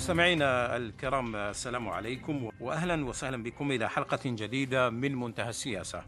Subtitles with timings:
[0.00, 6.02] مستمعينا الكرام السلام عليكم واهلا وسهلا بكم إلى حلقة جديدة من منتهى السياسة.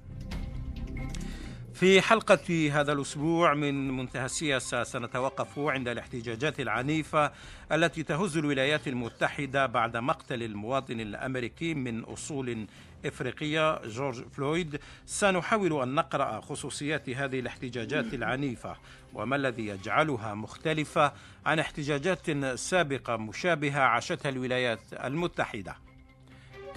[1.75, 7.33] في حلقة هذا الأسبوع من منتهى السياسة سنتوقف عند الاحتجاجات العنيفة
[7.73, 12.67] التي تهز الولايات المتحدة بعد مقتل المواطن الأمريكي من أصول
[13.07, 14.81] إفريقية جورج فلويد.
[15.07, 18.77] سنحاول أن نقرأ خصوصيات هذه الاحتجاجات العنيفة
[19.15, 21.13] وما الذي يجعلها مختلفة
[21.47, 25.77] عن احتجاجات سابقة مشابهة عاشتها الولايات المتحدة.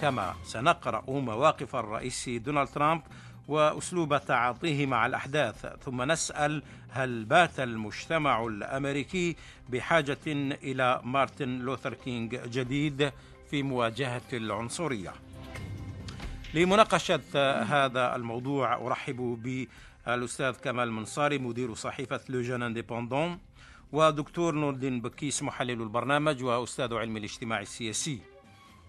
[0.00, 3.02] كما سنقرأ مواقف الرئيس دونالد ترامب
[3.48, 9.36] وأسلوب تعاطيه مع الأحداث ثم نسأل هل بات المجتمع الأمريكي
[9.68, 13.12] بحاجة إلى مارتن لوثر كينج جديد
[13.50, 15.12] في مواجهة العنصرية.
[16.56, 17.20] لمناقشة
[17.62, 19.16] هذا الموضوع أرحب
[20.06, 23.38] بالأستاذ كمال منصاري مدير صحيفة لوجان انديبوندون
[23.92, 28.20] ودكتور نور الدين بكيس محلل البرنامج وأستاذ علم الاجتماع السياسي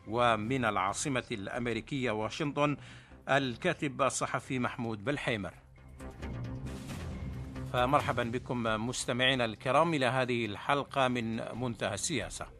[0.07, 2.77] ومن العاصمة الأمريكية واشنطن
[3.29, 5.53] الكاتب الصحفي محمود بالحيمر.
[7.73, 12.56] فمرحبا بكم مستمعينا الكرام إلى هذه الحلقة من منتهى السياسة.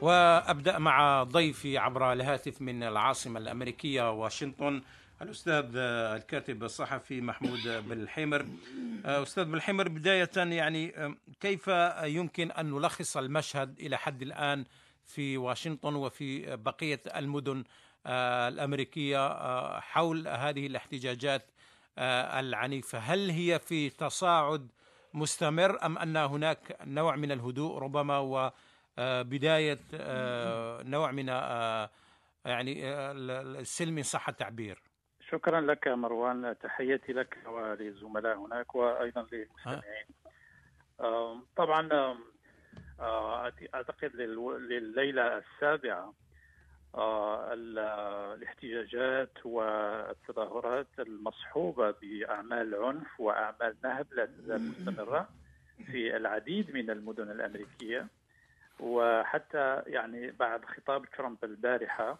[0.00, 4.82] وأبدأ مع ضيفي عبر الهاتف من العاصمة الأمريكية واشنطن
[5.22, 8.46] الأستاذ الكاتب الصحفي محمود بالحمر.
[9.04, 11.68] أستاذ بالحمر بداية يعني كيف
[12.02, 14.64] يمكن أن نلخص المشهد إلى حد الآن
[15.04, 17.64] في واشنطن وفي بقية المدن
[18.06, 19.28] الأمريكية
[19.80, 21.46] حول هذه الاحتجاجات
[21.98, 24.68] العنيفة؟ هل هي في تصاعد
[25.14, 28.52] مستمر أم أن هناك نوع من الهدوء ربما
[29.00, 29.78] وبدايه
[30.82, 31.28] نوع من
[32.44, 32.88] يعني
[33.60, 34.82] السلم إن صح التعبير.
[35.30, 36.56] شكرا لك مروان.
[36.62, 40.06] تحياتي لك وللزملاء هناك وأيضا للمستمعين.
[41.56, 42.16] طبعا
[43.74, 46.14] أعتقد لليلة السابعة
[47.52, 55.28] الاحتجاجات والتظاهرات المصحوبة بأعمال عنف وأعمال نهب لا تزال مستمره
[55.86, 58.06] في العديد من المدن الأمريكية.
[58.80, 62.18] وحتى يعني بعد خطاب ترامب البارحة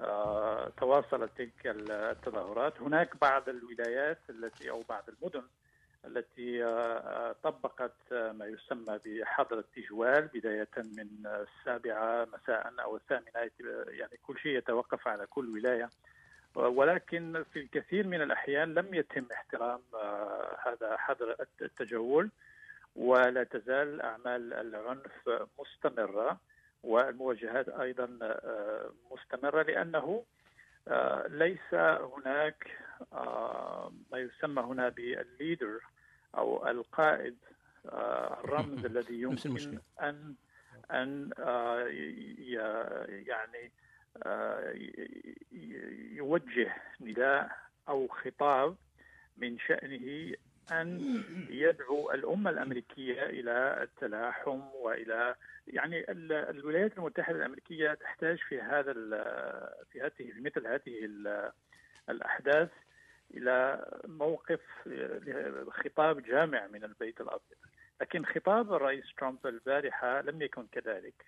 [0.00, 2.80] آه، تواصلت تلك التظاهرات.
[2.80, 5.42] هناك بعض الولايات التي أو بعض المدن
[6.04, 13.50] التي آه، طبقت ما يسمى بحظر التجوال بداية من السابعة مساء أو الثامنة
[13.88, 15.88] يعني كل شيء يتوقف على كل ولاية.
[16.54, 22.30] ولكن في الكثير من الأحيان لم يتم احترام آه، هذا حظر التجول.
[22.96, 26.40] ولا تزال أعمال العنف مستمرة
[26.82, 30.24] والمواجهات أيضا آه، مستمرة لأنه
[30.88, 32.70] آه، ليس هناك
[33.12, 35.80] آه، ما يسمى هنا بالليدر
[36.34, 37.36] أو القائد
[38.44, 40.34] الرمز الذي يمكن أن
[40.90, 41.30] أن
[43.08, 43.72] يعني
[46.12, 48.76] يوجه نداء أو خطاب
[49.36, 50.34] من شأنه
[50.72, 55.34] أن يدعو الأمة الأمريكية إلى التلاحم والى
[55.66, 56.10] يعني
[56.50, 58.92] الولايات المتحدة الأمريكية تحتاج في هذا
[59.92, 61.08] في هذه في مثل هذه
[62.08, 62.70] الأحداث
[63.34, 64.60] إلى موقف
[65.70, 67.58] خطاب جامع من البيت الأبيض.
[68.00, 71.24] لكن خطاب الرئيس ترامب البارحة لم يكن كذلك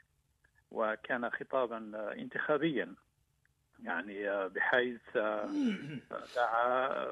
[0.70, 2.94] وكان خطابا انتخابيا.
[3.84, 5.16] يعني بحيث
[6.36, 7.06] دعا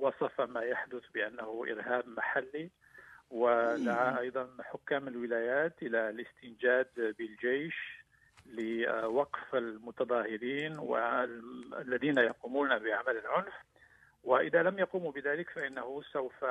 [0.00, 2.70] وصف ما يحدث بأنه إرهاب محلي
[3.30, 8.02] ودعا أيضا حكام الولايات إلى الاستنجاد بالجيش
[8.46, 13.54] لوقف المتظاهرين والذين يقومون بأعمال العنف.
[14.24, 16.44] وإذا لم يقوموا بذلك فإنه سوف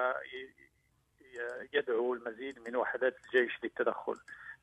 [1.73, 4.15] يدعو المزيد من وحدات الجيش للتدخل.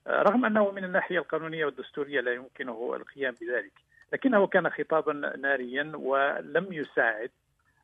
[0.06, 3.72] رغم أنه من الناحية القانونية والدستورية لا يمكنه القيام بذلك.
[4.12, 7.30] لكنه كان خطابا ناريا ولم يساعد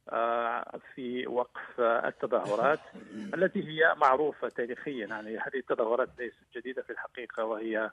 [0.08, 2.80] آه، في وقف التظاهرات
[3.34, 5.06] التي هي معروفة تاريخيا.
[5.06, 7.90] يعني هذه التظاهرات ليست جديدة في الحقيقة وهي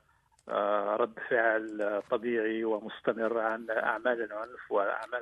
[0.50, 5.22] آه، رد فعل طبيعي ومستمر عن أعمال العنف وأعمال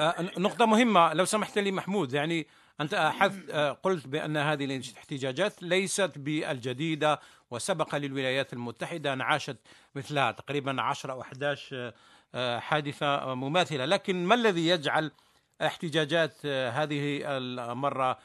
[0.00, 2.46] آه، نقطة مهمة لو سمحت لي محمود يعني
[2.80, 2.94] أنت
[3.82, 7.20] قلت بأن هذه الاحتجاجات ليست بالجديدة
[7.50, 9.56] وسبق للولايات المتحدة أن عاشت
[9.94, 11.92] مثلها تقريبا 10 أو 11
[12.58, 13.84] حادثة مماثلة.
[13.84, 15.12] لكن ما الذي يجعل
[15.62, 18.18] احتجاجات هذه المرة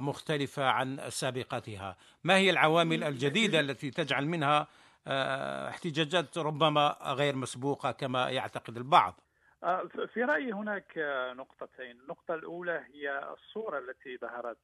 [0.00, 4.66] مختلفة عن سابقتها ما هي العوامل الجديدة التي تجعل منها
[5.68, 9.20] احتجاجات ربما غير مسبوقة كما يعتقد البعض؟
[10.14, 10.92] في رأيي هناك
[11.36, 14.58] نقطتين، النقطة الأولى هي الصورة التي ظهرت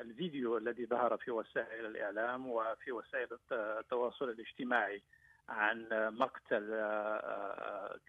[0.00, 5.02] الفيديو الذي ظهر في وسائل الإعلام وفي وسائل التواصل الاجتماعي.
[5.48, 6.68] عن مقتل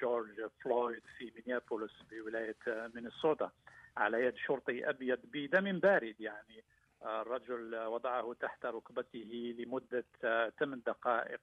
[0.02, 3.52] جورج فلويد في مينيابوليس في ولايه مينيسوتا.
[3.98, 6.64] على يد شرطي أبيض بدم بارد يعني
[7.06, 10.06] الرجل وضعه تحت ركبته لمدة
[10.60, 11.42] ثمان دقائق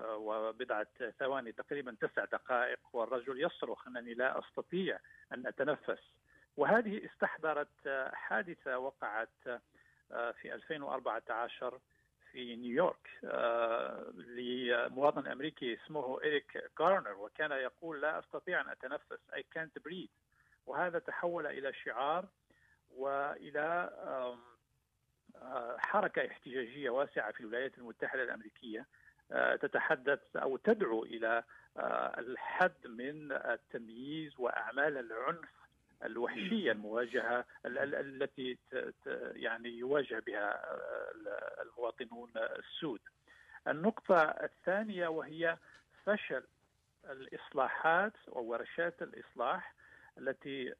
[0.00, 0.86] وبضعة
[1.18, 2.78] ثواني تقريبا تسع دقائق.
[2.92, 4.98] والرجل يصرخ أنني لا أستطيع
[5.32, 6.14] أن أتنفس.
[6.56, 9.60] وهذه استحضرت حادثة وقعت
[10.08, 11.80] في 2014
[12.34, 13.10] في نيويورك
[14.14, 20.10] لمواطن أمريكي اسمه إريك غارنر وكان يقول لا أستطيع أن أتنفس I can't breathe.
[20.66, 22.26] وهذا تحول إلى شعار
[22.96, 23.90] وإلى
[25.78, 28.86] حركة احتجاجية واسعة في الولايات المتحدة الأمريكية
[29.60, 31.42] تتحدث أو تدعو إلى
[32.18, 35.48] الحد من التمييز وأعمال العنف
[36.04, 38.58] الوحشية المواجهة التي
[39.32, 40.60] يعني يواجه بها
[41.62, 43.00] المواطنون السود.
[43.68, 45.56] النقطة الثانية وهي
[46.04, 46.44] فشل
[47.10, 49.74] الإصلاحات وورشات الإصلاح
[50.18, 50.74] التي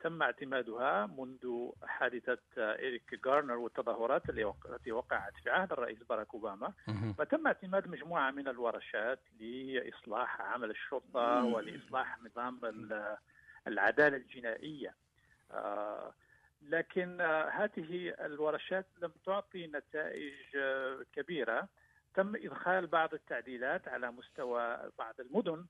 [0.00, 6.72] تم اعتمادها منذ حادثة إيريك جارنر والتظاهرات التي وقعت في عهد الرئيس باراك أوباما.
[7.18, 12.60] فتم اعتماد مجموعة من الورشات لإصلاح عمل الشرطة ولإصلاح نظام
[13.66, 14.94] العدالة الجنائية.
[16.68, 17.20] لكن
[17.52, 20.34] هذه الورشات لم تعطي نتائج
[21.12, 21.68] كبيرة.
[22.14, 25.66] تم إدخال بعض التعديلات على مستوى بعض المدن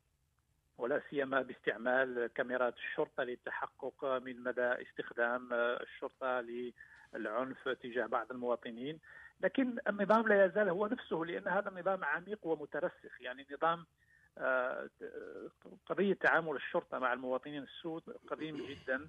[0.78, 6.44] ولا سيما باستعمال كاميرات الشرطة للتحقق من مدى استخدام الشرطة
[7.14, 9.00] للعنف تجاه بعض المواطنين.
[9.40, 13.20] لكن النظام لا يزال هو نفسه لأن هذا النظام عميق ومترسخ.
[13.20, 13.86] يعني نظام
[15.86, 19.08] قضية تعامل الشرطة مع المواطنين السود قديم جدا.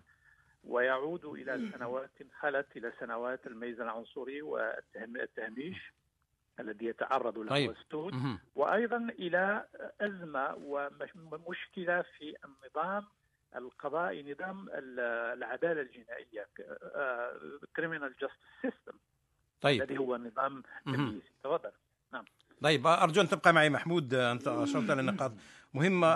[0.68, 5.94] ويعود إلى سنوات خلت إلى سنوات الميز العنصري والتهميش
[6.60, 7.72] الذي يتعرض له طيب.
[7.72, 8.14] السود
[8.56, 9.66] وأيضا إلى
[10.02, 13.06] أزمة ومشكلة في النظام
[13.56, 16.48] القضائي نظام العدالة الجنائية
[17.76, 18.98] criminal justice system
[19.62, 19.82] طيب.
[19.82, 21.72] الذي هو نظام تمييزي تفضل.
[22.14, 22.26] نعم.
[22.62, 25.32] طيب أرجو أن تبقى معي محمود أنت أشرت إلى نقاط
[25.74, 26.08] مهمة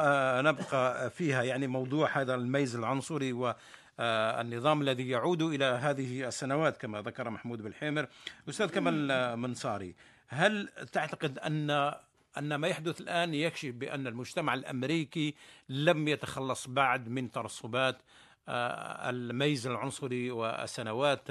[0.42, 3.53] نبقى فيها يعني موضوع هذا الميز العنصري و
[4.01, 8.07] النظام الذي يعود إلى هذه السنوات كما ذكر محمود بالحيمر
[8.50, 9.95] أستاذ كمال منصاري
[10.27, 11.94] هل تعتقد ان
[12.38, 15.36] أن ما يحدث الآن يكشف بأن المجتمع الأمريكي
[15.69, 18.01] لم يتخلص بعد من ترسبات
[18.50, 21.27] الميز العنصري والسنوات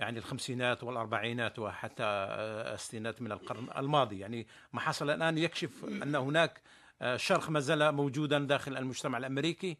[0.00, 2.04] يعني الخمسينات والأربعينات وحتى
[2.74, 6.60] الستينات من القرن الماضي؟ يعني ما حصل الآن يكشف أن هناك
[7.16, 9.78] شرخ ما زال موجودا داخل المجتمع الأمريكي؟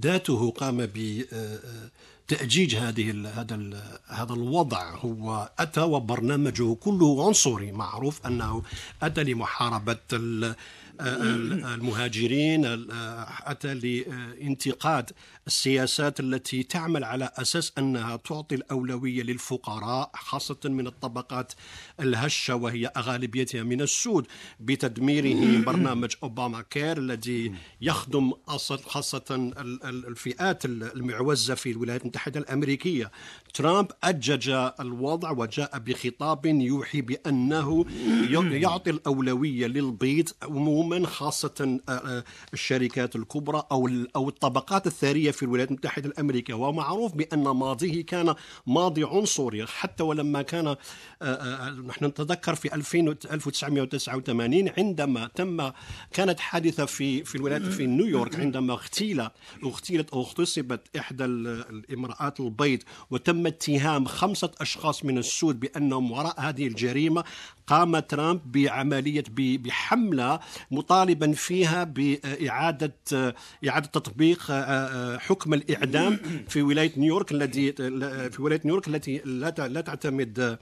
[0.00, 4.90] ذاته قام بتأجيج هذه هذا هذا الوضع.
[4.96, 8.62] هو أتى وبرنامجه كله عنصري معروف أنه
[9.02, 9.96] أتى لمحاربة
[11.02, 12.86] المهاجرين
[13.44, 15.10] أتى لانتقاد
[15.46, 21.52] السياسات التي تعمل على أساس أنها تعطي الأولوية للفقراء خاصة من الطبقات
[22.00, 24.26] الهشة وهي غالبيتها من السود
[24.60, 28.32] بتدميره برنامج أوباما كير الذي يخدم
[28.86, 29.52] خاصة
[29.84, 33.10] الفئات المعوزة في الولايات المتحدة الأمريكية.
[33.54, 37.84] ترامب أجج الوضع وجاء بخطاب يوحي بأنه
[38.64, 41.80] يعطي الأولوية للبيض عموما خاصة
[42.52, 46.54] الشركات الكبرى أو أو الطبقات الثرية في الولايات المتحدة الأمريكية.
[46.54, 48.34] ومعروف بأن ماضيه كان
[48.66, 50.76] ماضي عنصري حتى ولما كان
[51.86, 55.70] نحن نتذكر في 1989 عندما تم
[56.12, 59.28] كانت حادثة في في الولايات في نيويورك عندما اغتيل
[59.64, 66.66] اغتيلت أو اغتصبت إحدى الإمرأات البيض وتم اتهام خمسة أشخاص من السود بأنهم وراء هذه
[66.66, 67.24] الجريمة
[67.66, 72.94] قام ترامب بعملية بحملة مطالبا فيها بإعادة
[73.68, 74.52] إعادة تطبيق
[75.18, 76.18] حكم الإعدام
[76.48, 77.72] في ولاية نيويورك الذي
[78.30, 80.58] في ولاية نيويورك التي لا تعتمد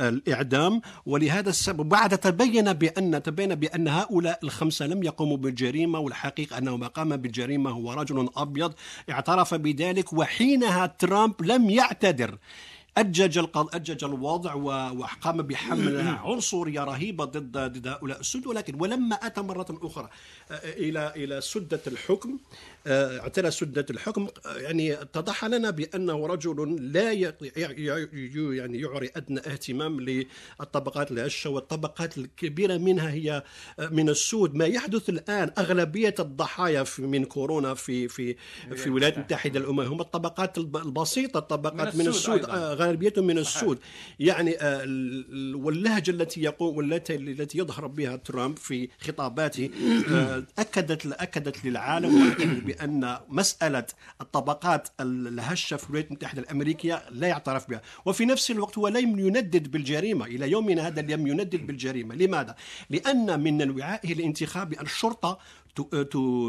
[0.00, 0.80] الإعدام.
[1.06, 6.86] ولهذا السبب بعد تبين بأن تبين بأن هؤلاء الخمسة لم يقوموا بالجريمة والحقيقة أنه ما
[6.86, 8.72] قام بالجريمة هو رجل أبيض
[9.10, 11.70] اعترف بذلك وحينها ترامب لم
[12.20, 12.38] Snyder.
[12.96, 19.78] أجج أجج الوضع وقام بحملة عنصرية رهيبة ضد ضد هؤلاء السود ولكن ولما أتى مرة
[19.82, 20.08] أخرى
[20.50, 22.38] إلى إلى سدة الحكم
[22.86, 31.50] اعتلى سدة الحكم يعني اتضح لنا بأنه رجل لا يعني يعري أدنى اهتمام للطبقات الهشة
[31.50, 33.42] والطبقات الكبيرة منها هي
[33.90, 34.54] من السود.
[34.54, 38.36] ما يحدث الآن أغلبية الضحايا من كورونا في في
[38.74, 43.78] في الولايات المتحدة الأمم هم الطبقات البسيطة الطبقات من السود, من السود غالبيتهم من السود.
[44.20, 44.84] يعني آه،
[45.54, 49.70] واللهجة التي يقوم والتي التي يظهر بها ترامب في خطاباته
[50.10, 52.30] آه، أكدت أكدت للعالم
[52.66, 53.86] بأن مسألة
[54.20, 57.82] الطبقات الهشة في الولايات المتحدة الأمريكية لا يعترف بها.
[58.04, 60.26] وفي نفس الوقت هو لم يندد بالجريمة.
[60.26, 62.14] إلى يومنا هذا لم يندد بالجريمة.
[62.14, 62.56] لماذا؟
[62.90, 65.38] لأن من الوعاء الانتخابي الشرطة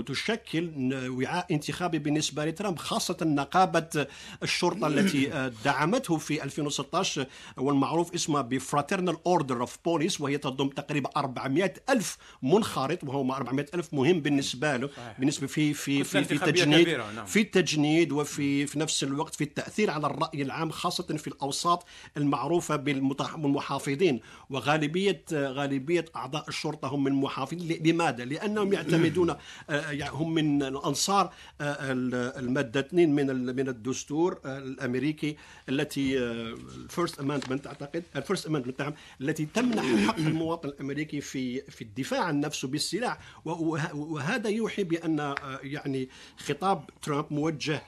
[0.08, 0.70] تشكل
[1.10, 4.08] وعاء انتخابي بالنسبة لترامب خاصة نقابة
[4.44, 7.26] الشرطة التي دعمته في 2016
[7.58, 13.94] والمعروف اسمها بفراترنال أوردر أوف بوليس وهي تضم تقريبا 400 ألف منخرط وهو 400 ألف
[13.94, 17.26] مهم بالنسبة له بالنسبة في في في, في التجنيد نعم.
[17.26, 21.86] في التجنيد وفي في نفس الوقت في التأثير على الرأي العام خاصة في الأوساط
[22.18, 29.36] المعروفة بالمحافظين وغالبية غالبية أعضاء الشرطة هم من محافظين لماذا؟ لأنهم يعتمدون يريدون
[29.70, 31.92] آه، يعني هم من انصار آه،
[32.40, 35.38] الماده 2 من من الدستور آه، الأمريكي
[35.70, 41.62] التي ال First Amendment أعتقد ال First Amendment نعم التي تمنح حق المواطن الأمريكي في
[41.62, 43.18] في الدفاع عن نفسه بالسلاح.
[43.46, 47.82] وهذا يوحي بأن يعني خطاب ترامب موجه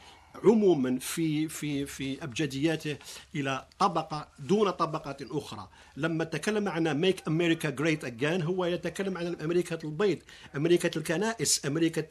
[0.46, 2.98] عموما في في في أبجدياته
[3.36, 9.36] إلى طبقة دون طبقه أخرى، لما تكلم عن Make America Great Again هو يتكلم عن
[9.36, 10.18] أمريكا البيض،
[10.56, 12.08] أمريكا الكنائس، أمريكا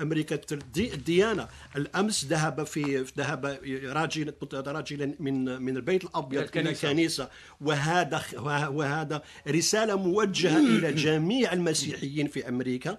[0.00, 0.40] أمريكا
[0.72, 7.28] الديانة، الأمس ذهب في ذهب راجل راجلا من من البيت الأبيض إلى الكنيسة.
[7.60, 8.22] وهذا
[8.68, 12.98] وهذا رسالة موجهة إلى جميع المسيحيين في أمريكا.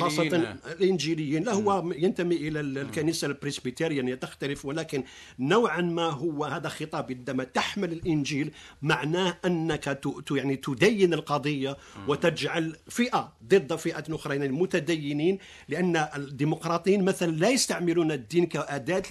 [0.00, 1.44] خاصة الإنجيليين.
[1.44, 5.04] لا هو ينتمي إلى الكنيسة البريسبيتيريان تختلف ولكن
[5.38, 8.50] نوعا ما هو هذا خطاب عندما تحمل الإنجيل
[8.82, 11.76] معناه أنك يعني تدين القضية
[12.08, 19.02] وتجعل فئة ضد فئة أخرى يعني المتدينين لأن الديمقراطيين مثلا لا يستعملون الدين كأداة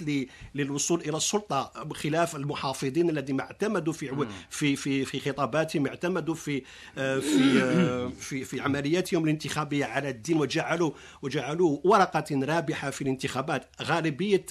[0.54, 6.62] للوصول إلى السلطة خلاف المحافظين الذين اعتمدوا في في في في خطاباتهم اعتمدوا في
[6.98, 10.31] آه، في آه، في في عملياتهم الانتخابية على الدين.
[10.34, 10.90] وجعلوا
[11.22, 13.66] وجعلوه ورقة رابحة في الانتخابات.
[13.82, 14.46] غالبية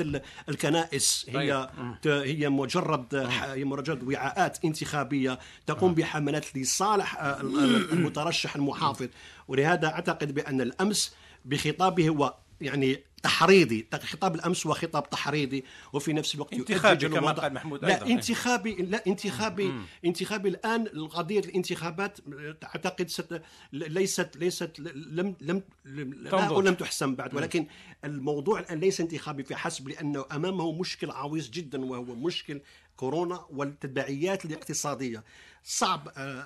[0.49, 1.69] الكنائس هي
[2.03, 2.13] طيب.
[2.13, 7.17] هي مجرد هي مجرد وعاءات انتخابية تقوم بحملات لصالح
[7.93, 9.07] المترشح المحافظ.
[9.47, 15.63] ولهذا أعتقد بأن الأمس بخطابه هو يعني تحريضي خطاب الأمس هو خطاب تحريضي
[15.93, 18.07] وفي نفس الوقت انتخابي كما قال محمود لا أيضا.
[18.07, 19.73] انتخابي لا انتخابي
[20.05, 22.19] انتخابي الآن قضيه الانتخابات
[22.63, 23.41] أعتقد ست
[23.73, 27.67] ليست ليست لم لم لا لم تحسم بعد ولكن
[28.05, 32.61] الموضوع الآن ليس انتخابي في حسب لأنه أمامه مشكل عويص جدا وهو مشكل
[32.95, 35.23] كورونا والتداعيات الاقتصادية.
[35.63, 36.45] صعب آه،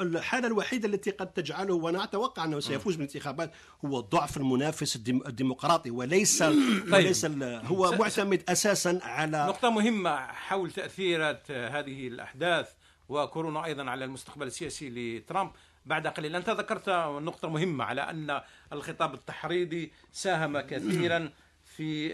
[0.00, 3.52] الحالة الوحيدة التي قد تجعله وأنا أتوقع أنه سيفوز بالانتخابات
[3.84, 6.92] هو ضعف المنافس الديمقراطي وليس طيب.
[6.92, 12.68] وليس هو معتمد أساسا على نقطة مهمة حول تأثيرات هذه الأحداث
[13.08, 15.50] وكورونا أيضا على المستقبل السياسي لترامب
[15.86, 16.88] بعد قليل أنت ذكرت
[17.22, 18.40] نقطة مهمة على أن
[18.72, 21.30] الخطاب التحريضي ساهم كثيرا
[21.64, 22.08] في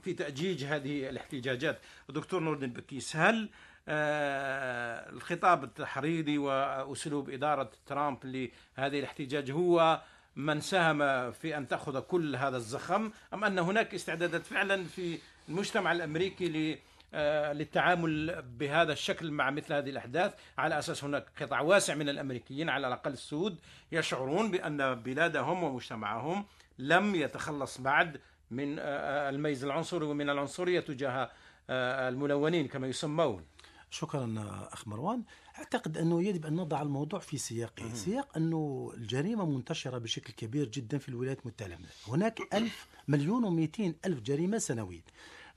[0.00, 3.48] في تأجيج هذه الاحتجاجات دكتور نور الدين بكيس هل آه،
[3.88, 10.02] الخطاب التحريضي وأسلوب إدارة ترامب لهذه الاحتجاج هو
[10.36, 15.92] من ساهم في أن تأخذ كل هذا الزخم أم أن هناك استعدادات فعلا في المجتمع
[15.92, 16.78] الأمريكي
[17.14, 22.68] آه، للتعامل بهذا الشكل مع مثل هذه الأحداث؟ على أساس هناك قطاع واسع من الأمريكيين
[22.68, 23.58] على الأقل السود
[23.92, 26.44] يشعرون بأن بلادهم ومجتمعهم
[26.78, 28.20] لم يتخلص بعد
[28.50, 31.30] من آه، الميز العنصري ومن العنصرية تجاه
[31.70, 33.44] الملونين كما يسمون.
[33.92, 34.34] شكرا
[34.72, 35.22] أخ مروان.
[35.58, 40.98] أعتقد أنه يجب أن نضع الموضوع في سياقه سياق أنه الجريمة منتشرة بشكل كبير جدا
[40.98, 41.78] في الولايات المتحدة.
[42.08, 43.68] هناك ألف مليون و
[44.06, 45.02] ألف جريمة سنويا.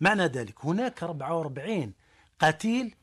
[0.01, 1.93] معنى ذلك هناك 44
[2.39, 2.95] قتيل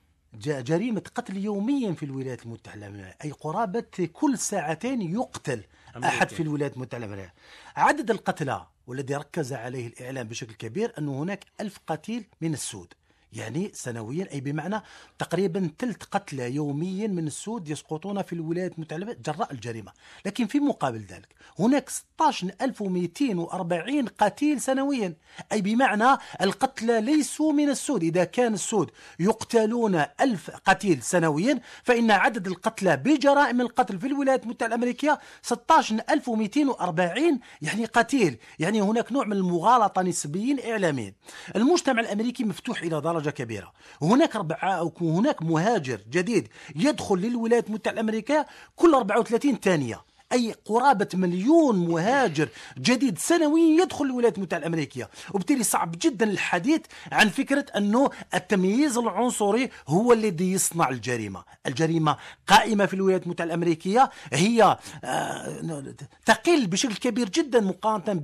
[0.44, 3.16] جريمة قتل يوميا في الولايات المتحدة.
[3.24, 5.64] أي قرابة كل ساعتين يقتل
[5.96, 6.16] أمريكي.
[6.16, 7.34] أحد في الولايات المتحدة.
[7.76, 12.94] عدد القتلى والذي ركز عليه الإعلام بشكل كبير أنه هناك ألف قتيل من السود.
[13.32, 14.82] يعني سنويا أي بمعنى
[15.18, 19.92] تقريبا ثلث قتلى يوميا من السود يسقطون في الولايات المتحدة جراء الجريمة.
[20.26, 25.14] لكن في مقابل ذلك هناك 16240 قتيل سنويا.
[25.52, 28.02] أي بمعنى القتلى ليسوا من السود.
[28.02, 34.66] إذا كان السود يقتلون ألف قتيل سنويا فإن عدد القتلى بجرائم القتل في الولايات المتحدة
[34.66, 38.38] الأمريكية 16240 يعني قتيل.
[38.58, 41.14] يعني هناك نوع من المغالطة نسبيا إعلاميا.
[41.56, 43.72] المجتمع الأمريكي مفتوح إلى درجة كبيرة.
[44.02, 50.11] هناك أربعة هناك مهاجر جديد يدخل للولايات المتحدة الأمريكية كل 34 ثانية.
[50.32, 52.48] أي قرابة مليون مهاجر
[52.78, 55.08] جديد سنويا يدخل الولايات المتحدة الأمريكية.
[55.34, 56.80] وبالتالي صعب جدا الحديث
[57.12, 61.44] عن فكرة أنه التمييز العنصري هو الذي يصنع الجريمة.
[61.66, 64.10] الجريمة قائمة في الولايات المتحدة الأمريكية.
[64.32, 65.94] هي آه،
[66.26, 68.20] تقل بشكل كبير جدا مقارنة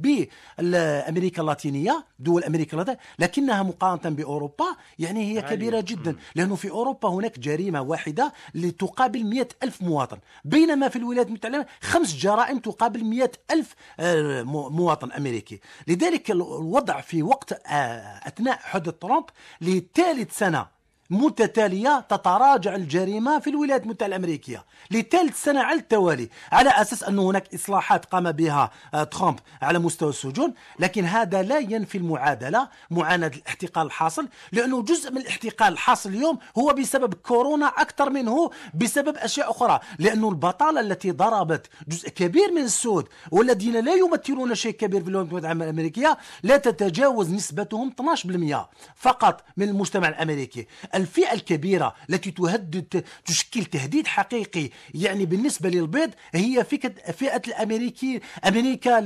[0.59, 4.67] بأمريكا اللاتينية دول أمريكا اللاتينية لكنها مقارنة بأوروبا
[4.99, 6.17] يعني هي كبيرة جدا.
[6.35, 10.19] لأنه في أوروبا هناك جريمة واحدة لتقابل مئة ألف مواطن.
[10.45, 11.67] بينما في الولايات المتحدة
[11.99, 15.61] خمس جرائم تقابل مئة ألف آه، مواطن أمريكي.
[15.87, 19.25] لذلك الوضع في وقت آه، أثناء حدث ترامب
[19.61, 20.78] لثالث سنة
[21.11, 24.65] متتالية تتراجع الجريمة في الولايات المتحدة الأمريكية.
[24.91, 30.09] لثالث سنة على التوالي على أساس أن هناك إصلاحات قام بها آه، ترامب على مستوى
[30.09, 30.55] السجون.
[30.79, 36.73] لكن هذا لا ينفي المعادلة معاندة الاحتقال الحاصل لأنه جزء من الاحتقال الحاصل اليوم هو
[36.73, 39.81] بسبب كورونا أكثر منه بسبب أشياء أخرى.
[39.99, 45.33] لأنه البطالة التي ضربت جزء كبير من السود والذين لا يمثلون شيء كبير في الولايات
[45.33, 48.57] المتحدة الأمريكية لا تتجاوز نسبتهم 12%
[48.97, 50.67] فقط من المجتمع الأمريكي.
[50.99, 54.71] الفئة الكبيرة التي تهدد تشكل تهديد حقيقي.
[54.95, 58.99] يعني بالنسبة للبيض هي فئة فئة الأمريكي أمريكا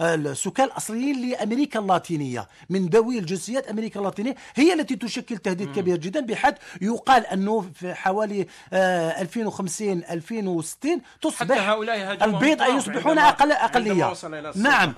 [0.00, 2.48] السكان الأصليين لأمريكا اللاتينية.
[2.70, 5.72] من ذوي الجنسيات أمريكا اللاتينية هي التي تشكل تهديد.
[5.76, 13.52] كبير جدا بحد يقال أنه في حوالي 2050 آه، 2060 تصبح هؤلاء البيض يصبحون أقل
[13.52, 14.12] أقلية.
[14.56, 14.94] نعم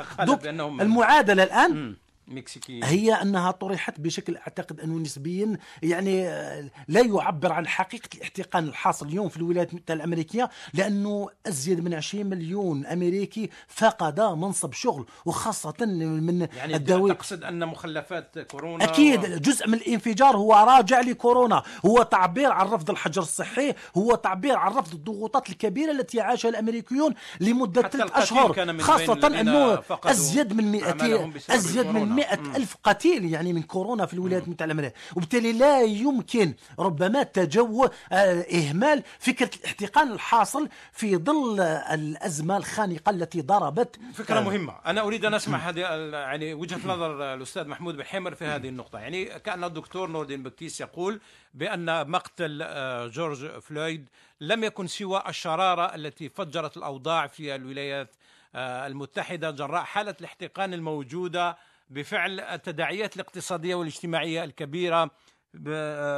[0.80, 1.94] المعادلة الآن
[2.28, 2.38] م.
[2.38, 8.64] مكسيكية هي أنها طرحت بشكل أعتقد أنه نسبيا يعني آه، لا يعبر عن حقيقة الاحتقان
[8.64, 15.06] الحاصل اليوم في الولايات المتحدة الأمريكية لأنه أزيد من 20 مليون أمريكي فقد منصب شغل
[15.24, 19.38] وخاصة من يعني الدوي تقصد أن مخلفات كورونا أكيد و...
[19.38, 24.72] جزء من الانفجار هو راجع لكورونا هو تعبير عن رفض الحجر الصحي هو تعبير عن
[24.72, 28.80] رفض الضغوطات الكبيرة التي عاشها الأمريكيون لمدة ثلاث أشهر.
[28.80, 34.44] خاصة أنه أزيد من 200 أزيد من مئة ألف قتيل يعني من كورونا في الولايات
[34.44, 34.94] المتحدة الأمريكية.
[35.16, 43.40] وبالتالي لا يمكن ربما تجو آه، إهمال فكرة الاحتقان الحاصل في ظل الأزمة الخانقة التي
[43.40, 43.96] ضربت.
[44.14, 44.74] فكرة آه، مهمة.
[44.86, 45.80] أنا أريد أن أسمع هذه
[46.12, 48.02] يعني وجهة نظر الأستاذ محمود بن
[48.34, 48.98] في هذه النقطة.
[48.98, 51.20] يعني كأن الدكتور نور الدين بكتيس يقول
[51.54, 54.08] بأن مقتل آه، جورج فلويد
[54.40, 58.14] لم يكن سوى الشرارة التي فجرت الأوضاع في الولايات
[58.56, 61.56] المتحدة جراء حالة الاحتقان الموجودة
[61.94, 65.10] بفعل التداعيات الاقتصادية والاجتماعية الكبيرة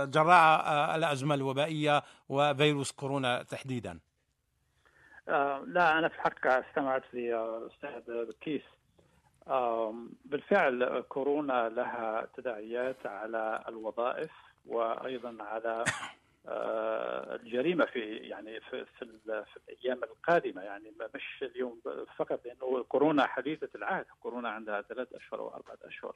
[0.04, 3.98] جراء الأزمة الوبائية وفيروس كورونا تحديدا.
[5.28, 8.62] آه لا أنا في الحق استمعت لأستاذ بكيس
[10.24, 14.30] بالفعل كورونا لها تداعيات على الوظائف
[14.66, 15.84] وأيضا على
[16.48, 21.80] الجريمه في يعني في في, في الأيام القادمة يعني مش اليوم
[22.16, 26.14] فقط لأنه كورونا حديثة العهد، كورونا عندها ثلاث أشهر واربعه أشهر.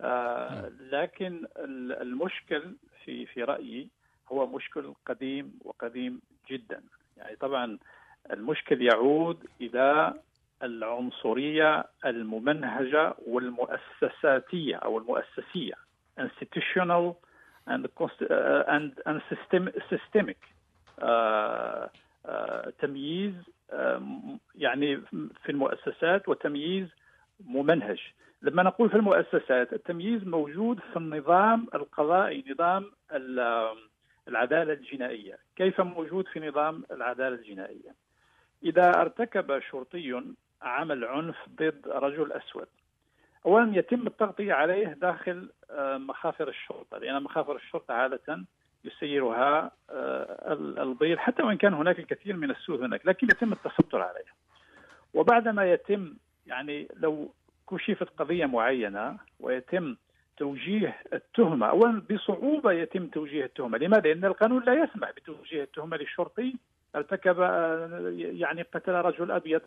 [0.00, 0.72] آه نعم.
[0.80, 1.46] لكن
[2.00, 3.88] المشكل في في رأيي
[4.32, 6.82] هو مشكل قديم وقديم جدا،
[7.16, 7.78] يعني طبعا
[8.30, 10.14] المشكل يعود إلى
[10.62, 15.74] العنصرية الممنهجة والمؤسساتية أو المؤسسية
[16.20, 17.14] institutional
[17.66, 20.38] and uh, and and system, systemic
[21.02, 21.86] uh,
[22.28, 23.34] uh, تمييز
[24.54, 24.96] يعني
[25.44, 26.88] في المؤسسات وتمييز
[27.40, 27.98] ممنهج.
[28.42, 32.90] لما نقول في المؤسسات التمييز موجود في النظام القضائي نظام
[34.28, 35.38] العدالة الجنائية.
[35.56, 37.94] كيف موجود في نظام العدالة الجنائية؟
[38.64, 40.22] إذا ارتكب شرطي
[40.62, 42.68] عمل عنف ضد رجل أسود
[43.46, 48.44] اولا يتم التغطية عليه داخل مخافر الشرطة لأن مخافر الشرطة عادة
[48.84, 50.52] يسيرها آه،
[50.82, 54.24] البيض حتى وإن كان هناك الكثير من السود هناك لكن يتم التستر عليه
[55.14, 56.14] وبعدما يتم
[56.46, 57.32] يعني لو
[57.70, 59.96] كشفت قضية معينة ويتم
[60.36, 63.78] توجيه التهمة اولا بصعوبة يتم توجيه التهمة.
[63.78, 66.54] لماذا؟ لأن القانون لا يسمح بتوجيه التهمة للشرطي.
[66.96, 69.60] ارتكب آه، يعني قتل رجل أبيض.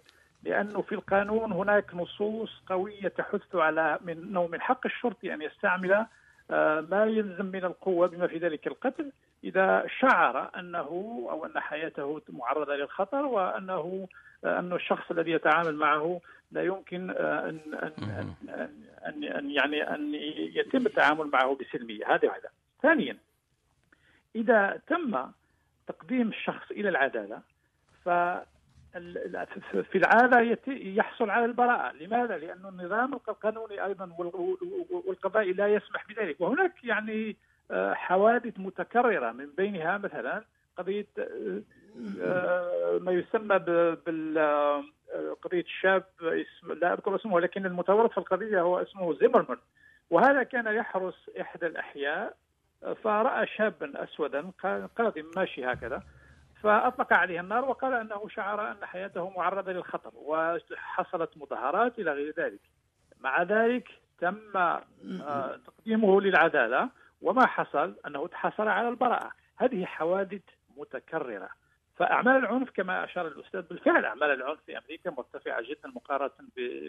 [0.44, 6.06] لأنه في القانون هناك نصوص قوية تحث على من انه من حق الشرطي أن يستعمل
[6.90, 9.12] ما يلزم من القوة بما في ذلك القتل
[9.44, 10.88] إذا شعر أنه
[11.30, 14.08] أو أن حياته معرضة للخطر وأنه
[14.46, 18.34] أن الشخص الذي يتعامل معه لا يمكن أن أن
[19.06, 20.14] أن, أن يعني أن
[20.56, 22.16] يتم التعامل معه بسلمية.
[22.16, 22.50] هذه واحدة.
[22.82, 23.18] ثانيا
[24.36, 25.26] إذا تم
[25.88, 27.42] تقديم الشخص إلى العدالة
[28.06, 28.10] ف
[29.92, 34.10] في العاده يحصل على البراءة، لماذا؟ لأن النظام القانوني أيضا
[35.06, 37.36] والقضائي لا يسمح بذلك، وهناك يعني
[37.72, 40.44] آه، حوادث متكررة من بينها مثلا
[40.78, 41.62] قضية آه،
[42.22, 43.60] آه، ما يسمى
[44.06, 44.38] بال
[45.42, 45.66] قضية
[46.22, 49.58] اسم لا أذكر اسمه ولكن المتورط في القضية هو اسمه زيمرمان.
[50.10, 52.36] وهذا كان يحرس إحدى الأحياء
[53.04, 54.52] فراى شابا اسودا
[54.98, 56.04] قادم ماشي هكذا.
[56.64, 62.62] فأطلق عليه النار وقال أنه شعر أن حياته معرضة للخطر وحصلت مظاهرات إلى غير ذلك.
[63.20, 66.90] مع ذلك تم آه، تقديمه للعدالة
[67.22, 70.42] وما حصل أنه تحصل على البراءة، هذه حوادث
[70.78, 71.50] متكررة.
[71.96, 76.32] فأعمال العنف كما أشار الأستاذ بالفعل أعمال العنف في أمريكا مرتفعة جدا مقارنة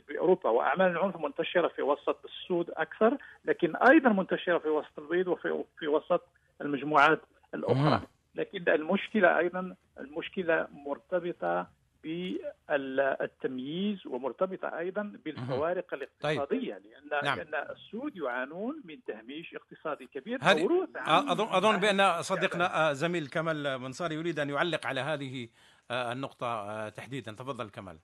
[0.08, 5.64] بأوروبا وأعمال العنف منتشرة في وسط السود أكثر لكن أيضا منتشرة في وسط البيض وفي
[5.78, 6.22] في وسط
[6.60, 7.20] المجموعات
[7.54, 8.00] الأخرى.
[8.34, 11.66] لكن المشكلة أيضا المشكلة مرتبطة
[12.04, 16.02] بالتمييز ومرتبطة أيضا بالفوارق طيب.
[16.02, 16.82] الاقتصادية طيب.
[16.84, 17.38] لأن نعم.
[17.38, 24.14] لأن السود يعانون من تهميش اقتصادي كبير هذه اظن أظن بأن صديقنا زميل كمال منصاري
[24.14, 25.48] يريد أن يعلق على هذه
[25.90, 27.32] النقطة آه، تحديدا.
[27.32, 27.98] تفضل كمال.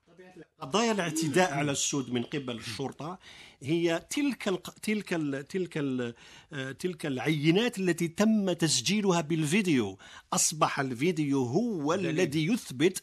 [0.60, 3.18] قضايا الاعتداء على السود من قبل الشرطة
[3.62, 6.14] هي تلك ال تلك ال تلك ال
[6.52, 9.98] آه، تلك العينات التي تم تسجيلها بالفيديو.
[10.32, 13.02] أصبح الفيديو هو الذي يثبت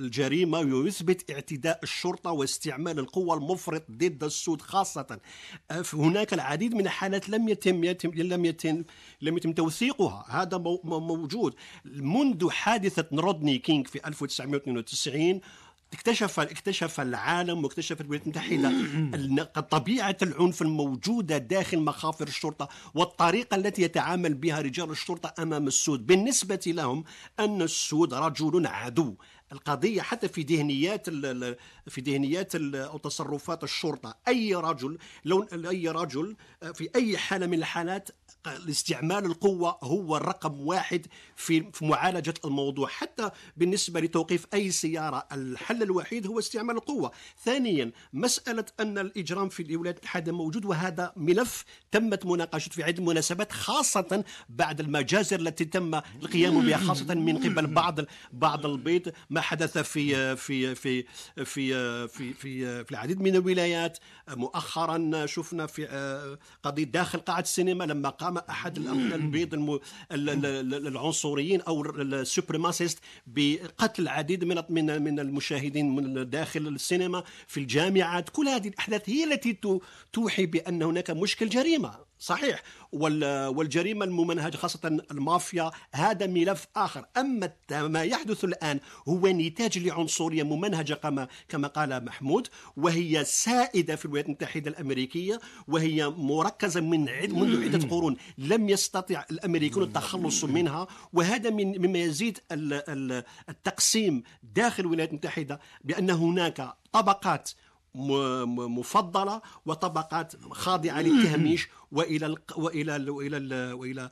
[0.00, 5.20] الجريمة ويثبت اعتداء الشرطة واستعمال القوة المفرط ضد السود خاصة.
[5.92, 8.84] هناك العديد من الحالات لم يتم, يتم لم يتم
[9.20, 10.24] لم يتم توثيقها.
[10.28, 11.54] هذا موجود.
[11.84, 12.48] منذ
[12.86, 15.40] حادثة رودني كينج في 1992
[15.92, 24.34] اكتشف اكتشف العالم واكتشفت الولايات المتحدة طبيعة العنف الموجودة داخل مخافر الشرطة والطريقة التي يتعامل
[24.34, 26.06] بها رجال الشرطة أمام السود.
[26.06, 27.04] بالنسبة لهم
[27.40, 29.14] أن السود رجل عدو.
[29.52, 31.10] القضية حتى في ذهنيات
[31.86, 36.36] في ذهنيات أو تصرفات الشرطة أي رجل لو أي رجل
[36.74, 38.08] في أي حالة من الحالات
[38.46, 41.06] استعمال القوة هو الرقم واحد
[41.36, 42.88] في معالجة الموضوع.
[42.88, 47.12] حتى بالنسبة لتوقيف أي سيارة الحل الوحيد هو استعمال القوة.
[47.44, 53.52] ثانيا مسألة أن الإجرام في الولايات المتحدة موجود وهذا ملف تمت مناقشته في عدة مناسبات
[53.52, 58.00] خاصة بعد المجازر التي تم القيام بها خاصة من قبل بعض
[58.32, 61.04] بعض البيض ما حدث في في في
[61.44, 63.98] في في في, في العديد من الولايات.
[64.28, 69.80] مؤخرا شفنا في آه، قضية داخل قاعة السينما لما قام أحد البيض الم...
[70.12, 78.28] العنصريين أو السوبريماسيست بقتل العديد من من من المشاهدين من داخل السينما في الجامعات.
[78.28, 79.58] كل هذه الأحداث هي التي
[80.12, 82.06] توحي بأن هناك مشكل جريمة.
[82.18, 82.62] صحيح.
[82.92, 87.04] والجريمة الممنهجة خاصة المافيا هذا ملف آخر.
[87.16, 94.04] أما ما يحدث الآن هو نتاج لعنصرية ممنهجة كما كما قال محمود وهي سائدة في
[94.04, 97.00] الولايات المتحدة الأمريكية وهي مركزة من
[97.32, 100.86] منذ عدة قرون لم يستطع الأمريكون التخلص منها.
[101.12, 102.38] وهذا من مما يزيد
[103.48, 107.50] التقسيم داخل الولايات المتحدة بأن هناك طبقات
[107.96, 114.10] مفضلة وطبقات خاضعة للتهميش وإلى وإلى وإلى وإلى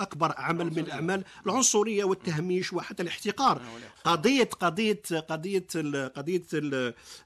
[0.00, 3.62] أكبر عمل من الاعمال العنصرية والتهميش وحتى الاحتقار.
[4.04, 5.66] قضية قضية قضية
[6.16, 6.46] قضية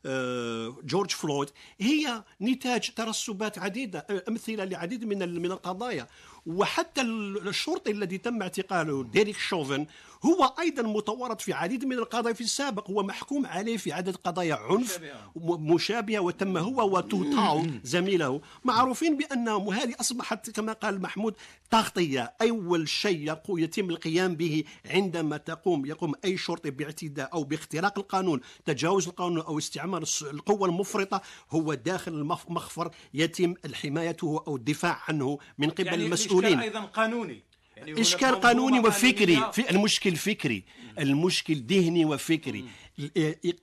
[0.07, 1.49] آه، جورج فلويد
[1.81, 6.07] هي نتاج ترسبات عديدة أمثلة لعديد من من القضايا.
[6.47, 9.87] وحتى الشرطي الذي تم اعتقاله ديريك شوفن
[10.25, 14.55] هو أيضا متورط في عديد من القضايا في السابق هو محكوم عليه في عدد قضايا
[14.55, 15.01] عنف
[15.37, 16.21] مشابهة.
[16.21, 18.41] وتم هو وتوتاو زميله.
[18.65, 21.35] معروفين بانهم وهذه أصبحت كما قال محمود
[21.71, 28.41] تغطية أول شيء يتم القيام به عندما تقوم يقوم أي شرطي باعتداء أو باختراق القانون
[28.65, 35.71] تجاوز القانون أو استعمال القوة المفرطة هو داخل المخفر يتم حمايته أو الدفاع عنه من
[35.71, 36.34] قبل يعني المسؤولين.
[36.42, 37.42] أيضا قانوني.
[37.77, 39.53] يعني إشكال قانوني وفكري.
[39.53, 40.64] في المشكل فكري.
[40.99, 42.64] المشكل ذهني وفكري.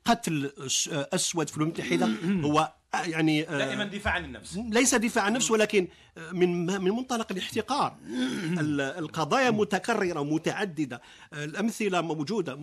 [0.06, 0.52] قتل
[0.88, 2.10] أسود في الولايات المتحده
[2.48, 4.58] هو يعني آه، دائما دفاع عن النفس.
[4.58, 7.98] ليس دفاع عن النفس ولكن من من منطلق الاحتقار.
[8.80, 11.02] القضايا متكررة ومتعددة.
[11.34, 12.56] الأمثلة موجودة.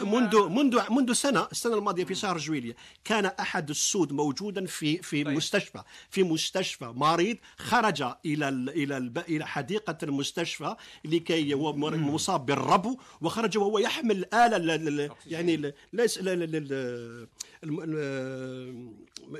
[0.00, 5.24] منذ منذ منذ سنة السنة الماضية في شهر جويلية كان أحد السود موجودا في في
[5.24, 5.36] طيب.
[5.36, 5.82] مستشفى.
[6.10, 13.78] في مستشفى مريض خرج إلى إلى إلى حديقة المستشفى لكي هو مصاب بالربو وخرج وهو
[13.78, 16.18] يحمل آلة يعني ليس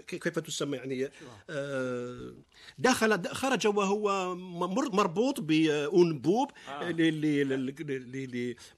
[0.07, 1.11] كيف تسمى يعني
[1.51, 2.33] آه،
[2.79, 4.35] دخل خرج وهو
[4.93, 6.95] مربوط بانبوب آه.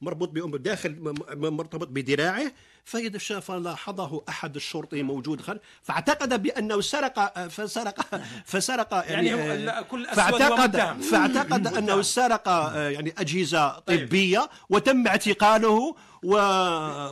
[0.00, 2.52] مربوط بانبوب داخل مرتبط بذراعه
[2.84, 8.00] فإذا شاف لاحظه أحد الشرطي موجود خل فاعتقد بأنه سرق فسرق
[8.52, 14.08] فسرق يعني, يعني كل فاعتقد فاعتقد أنه سرق آه، يعني أجهزة طيب.
[14.08, 15.94] طبية وتم اعتقاله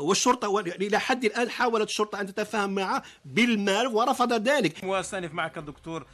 [0.00, 4.80] والشرطة يعني إلى حد الآن حاولت الشرطة أن تتفاهم معه بالمال ورفض ذلك.
[4.84, 6.06] وأستأنف معك الدكتور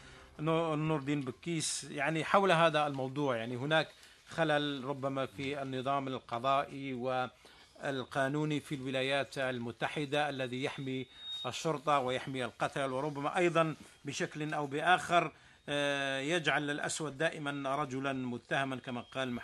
[0.43, 1.85] نور الدين بكيس.
[1.85, 3.89] يعني حول هذا الموضوع يعني هناك
[4.29, 11.07] خلل ربما في النظام القضائي والقانوني في الولايات المتحدة الذي يحمي
[11.47, 13.75] الشرطة ويحمي القتل وربما أيضا
[14.05, 15.33] بشكل أو بآخر
[15.69, 19.41] آه، يجعل الأسود دائما رجلا متهما كما قال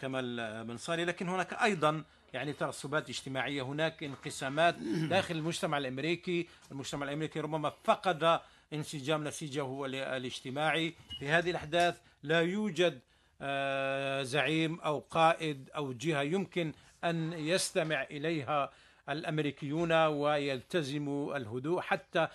[0.00, 4.74] كمال بن صالي لكن هناك أيضا يعني تعصبات اجتماعية هناك انقسامات
[5.10, 6.48] داخل المجتمع الأمريكي.
[6.72, 8.40] المجتمع الأمريكي ربما فقد
[8.72, 13.00] انسجام نسيجه الاجتماعي في هذه الأحداث لا يوجد
[13.42, 16.72] آه، زعيم أو قائد أو جهة يمكن
[17.04, 18.70] أن يستمع إليها
[19.08, 21.80] الأمريكيون ويلتزموا الهدوء.
[21.80, 22.28] حتى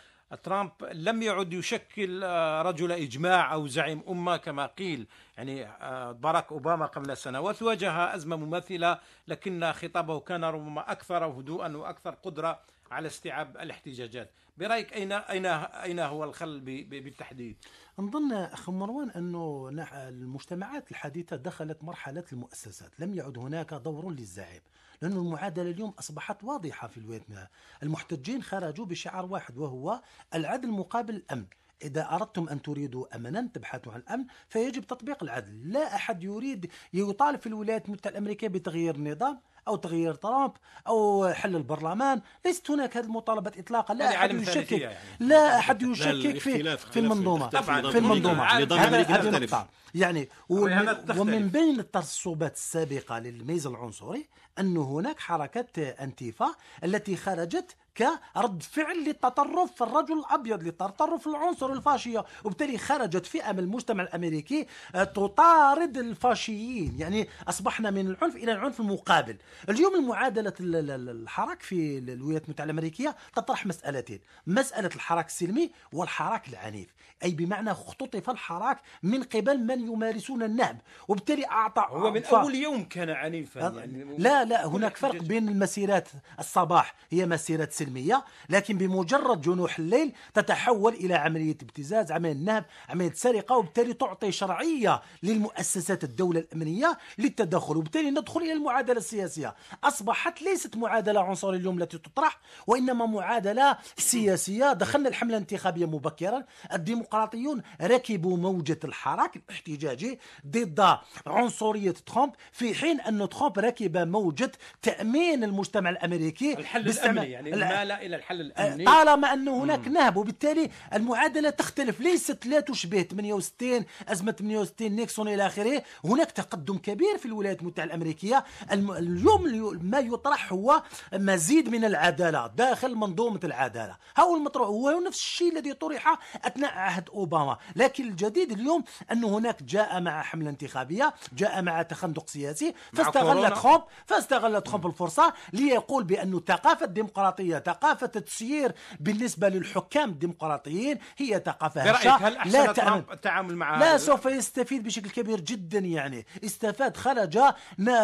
[0.44, 5.08] ترامب لم يعد يشكل آه، رجل إجماع أو زعيم أمة كما قيل.
[5.38, 11.78] يعني آه، باراك أوباما قبل سنوات واجه أزمة مماثلة لكن خطابه كان ربما أكثر هدوءا
[11.78, 12.60] وأكثر قدرة
[12.92, 14.32] على استيعاب الاحتجاجات.
[14.58, 17.58] برأيك أين أين أين هو الخل بالتحديد؟
[18.00, 24.62] نظن أخ مروان أنه المجتمعات الحديثة دخلت مرحلة المؤسسات لم يعد هناك دور للزعيم
[25.02, 27.50] لأن المعادلة اليوم أصبحت واضحة في الولايات
[27.84, 30.02] المحتجين خرجوا بشعار واحد وهو
[30.34, 31.46] العدل مقابل الأمن.
[31.84, 35.72] إذا أردتم أن تريدوا أمنا تبحثوا عن الأمن فيجب تطبيق العدل.
[35.72, 40.52] لا أحد يريد يطالب في الولايات المتحدة الأمريكية بتغيير النظام أو تغيير ترامب
[40.88, 42.22] أو حل البرلمان.
[42.46, 44.98] ليست هناك هذه المطالبات إطلاقا لا أحد يشكك يعني.
[45.20, 47.50] لا أحد يشكك في في المنظومة
[47.92, 48.44] في المنظومة.
[48.44, 54.28] هذا يعني ومن بين الترسبات السابقة للميز العنصري
[54.60, 62.26] أن هناك حركة أنتيفا التي خرجت كرد فعل للتطرف في الرجل الأبيض للتطرف العنصر الفاشيه
[62.44, 66.96] وبالتالي خرجت فئة من المجتمع الأمريكي آه، تطارد الفاشيين.
[67.00, 69.38] يعني أصبحنا من العنف إلى العنف المقابل.
[69.70, 74.20] اليوم المعادلة الحراك في الولايات المتحدة الأمريكية تطرح مسألتين.
[74.48, 76.96] مسألة الحراك السلمي والحراك العنيف.
[77.24, 80.82] أي بمعنى اختطف الحراك من قبل من يمارسون النهب.
[81.08, 86.08] وبالتالي أعطى هو من أول يوم كان عنيفا يعني لا لا هناك فرق بين المسيرات
[86.40, 93.12] الصباح هي مسيرات سلمية لكن بمجرد جنوح الليل تتحول إلى عملية ابتزاز عملية نهب عملية
[93.14, 99.56] سرقة وبالتالي تعطي شرعية للمؤسسات الدولة الأمنية للتدخل وبالتالي ندخل إلى المعادلة السياسية.
[99.84, 104.74] أصبحت ليست معادلة عنصريه اليوم التي تطرح وإنما معادلة سياسية.
[104.74, 106.44] دخلنا الحملة الانتخابية مبكرا.
[106.74, 113.98] الديمقراطيون ركبوا موجة الحراك الاحتجاجي ضد عنصرية ترامب في حين أن ترامب ركب
[114.42, 118.86] موجه تأمين المجتمع الأمريكي الحل الأمني يعني المال إلى الحل الأمني.
[118.86, 122.00] طالما ان هناك نهب وبالتالي المعادلة تختلف.
[122.00, 125.84] ليست لا تشبه 68 أزمة 68 نيكسون إلى آخره.
[126.06, 128.44] هناك تقدم كبير في الولايات المتحدة الأمريكية.
[128.72, 129.44] اليوم
[129.82, 133.98] ما يطرح هو مزيد من العداله داخل منظومة العدالة.
[134.20, 137.58] هو المطروح؟ هو نفس الشيء الذي طرح أثناء عهد أوباما.
[137.76, 143.84] لكن الجديد اليوم ان هناك جاء مع حملة انتخابية جاء مع تخندق سياسي فاستغل ترامب
[144.26, 152.16] فاستغل ترامب الفرصة ليقول بأن ثقافة الديمقراطية ثقافة التسيير بالنسبة للحكام الديمقراطيين هي ثقافة هشة.
[152.16, 156.26] هل لا تأمن التعامل مع لا سوف يستفيد بشكل كبير جدا يعني.
[156.44, 157.40] استفاد خرج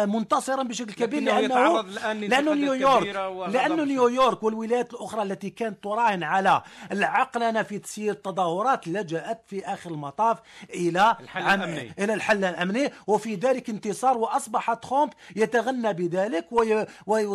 [0.06, 1.80] منتصرا بشكل كبير لأنه
[2.12, 3.06] لأنه نيويورك
[3.48, 9.90] لأنه نيويورك والولايات الأخرى التي كانت تراهن على العقلنه في تسيير التظاهرات لجأت في آخر
[9.90, 10.38] المطاف
[10.70, 11.92] إلى الحل الأمني.
[11.98, 16.11] إلى الحل الأمني وفي ذلك انتصار وأصبح ترامب يتغنى بذلك
[16.52, 16.86] وي...
[17.06, 17.26] وي...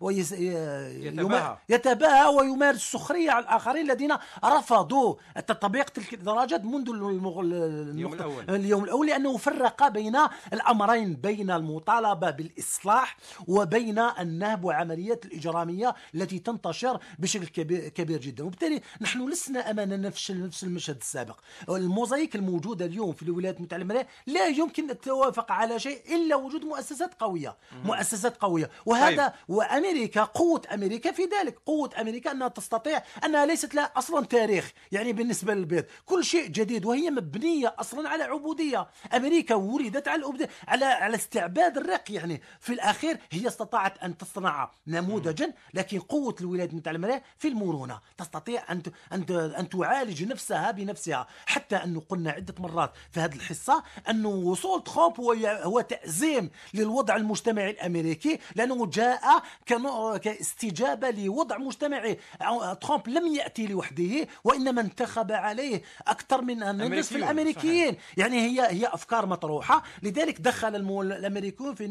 [0.00, 0.18] وي...
[0.18, 1.58] يتباهى.
[1.68, 5.14] يتباهى ويمارس سخريه على الآخرين الذين رفضوا
[5.46, 6.90] تطبيق تلك الدرجات منذ.
[6.90, 8.50] اليوم الأول.
[8.50, 10.16] اليوم الأول لأنه فرق بين
[10.52, 13.16] الأمرين بين المطالبة بالإصلاح
[13.48, 20.30] وبين النهب وعمليات الإجرامية التي تنتشر بشكل كبير, كبير جدا وبالتالي نحن لسنا أمام نفس
[20.30, 25.78] نفس المشهد السابق الموزايك الموجودة اليوم في الولايات المتحدة الامريكيه لا يمكن ان تتوافق على
[25.78, 27.56] شيء إلا وجود مؤسسات قوية
[27.96, 28.70] مؤسسات قوية.
[28.86, 29.32] وهذا طيب.
[29.48, 31.58] وأمريكا قوة أمريكا في ذلك.
[31.66, 35.84] قوة أمريكا أنها تستطيع أنها ليست لها أصلا تاريخ يعني بالنسبة للبيض.
[36.06, 38.86] كل شيء جديد وهي مبنية أصلا على عبودية.
[39.14, 44.70] أمريكا ولدت على العبودية على على استعباد الرق يعني في الأخير هي استطاعت أن تصنع
[44.86, 48.00] نموذجا لكن قوة الولايات المتحده الامريكيه في المرونة.
[48.18, 49.24] تستطيع أن ت- أن
[49.58, 51.26] أن تعالج نفسها بنفسها.
[51.46, 55.32] حتى أنه قلنا عدة مرات في هذه الحصة أنه وصول ترامب هو
[55.62, 57.85] هو تأزيم للوضع المجتمعي الامريكي
[58.54, 59.20] لأنه جاء
[59.68, 62.18] كنوع- كاستجابه لوضع مجتمعي
[62.80, 67.96] ترامب لم يأتي لوحده وإنما انتخب عليه أكثر من النصف أمريكيون، الأمريكيين.
[68.16, 69.82] يعني هي هي أفكار مطروحة.
[70.02, 70.74] لذلك دخل
[71.12, 71.86] الأمريكيون في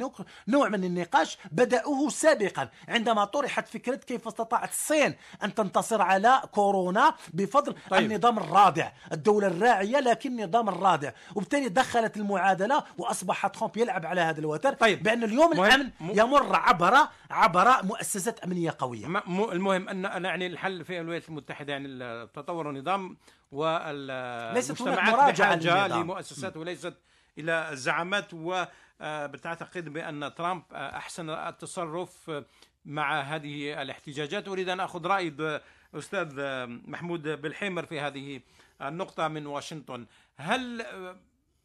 [0.47, 2.69] نوع- من النقاش بدأوه سابقا.
[2.87, 8.11] عندما طرحت فكرة كيف استطاعت الصين أن تنتصر على كورونا بفضل طيب.
[8.11, 11.11] النظام الرادع الدولة الراعية لكن النظام الرادع.
[11.35, 14.73] وبالتالي دخلت المعادلة وأصبح ترامب يلعب على هذا الوتر.
[14.73, 15.03] طيب.
[15.03, 16.93] بأن اليوم مهم- م- يمر عبر
[17.31, 19.07] عبر مؤسسات أمنية قوية.
[19.07, 23.17] م- م- المهم أن أن يعني الحل في الولايات المتحدة يعني التطور النظام
[23.51, 25.39] والمجتمعات
[25.85, 26.01] للنظام.
[26.01, 26.93] لمؤسسات وليست
[27.37, 32.45] إلى الزعامات وبتعتقد بأن ترامب آه، أحسن التصرف آه،
[32.85, 34.47] مع هذه الاحتجاجات.
[34.47, 35.61] أريد أن أخذ رأي د-
[35.95, 38.41] أستاذ آه، محمود بالحيمر في هذه
[38.81, 40.05] النقطة من واشنطن.
[40.37, 41.15] هل آه،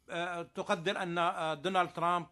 [0.09, 2.29] آه، تقدر أن آه، دونالد ترامب آه،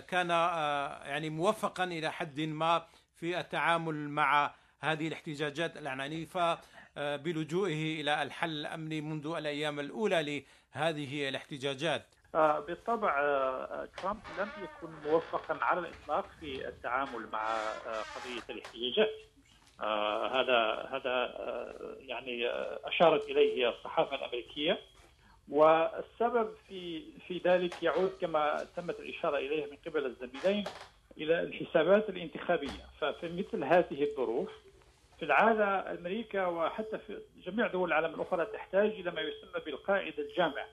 [0.00, 6.58] كان آه، يعني موفقا إلى حد ما في التعامل مع هذه الاحتجاجات العنيفه
[6.96, 12.06] آه، بلجوئه إلى الحل الأمني منذ الأيام الأولى لهذه الاحتجاجات.
[12.34, 19.10] آه، بالطبع آه، ترامب لم يكن موفقا على الإطلاق في التعامل مع آه، قضية الاحتجاجات.
[19.80, 24.78] آه، هذا هذا آه، يعني آه، أشارت إليه الصحافة الأمريكية.
[25.50, 30.64] والسبب في في ذلك يعود كما تمت الإشارة اليه من قبل الزميلين
[31.18, 34.50] إلى الحسابات الانتخابية، ففي مثل هذه الظروف
[35.18, 40.66] في العادة أمريكا وحتى في جميع دول العالم الأخرى تحتاج إلى ما يسمى بالقائد الجامع.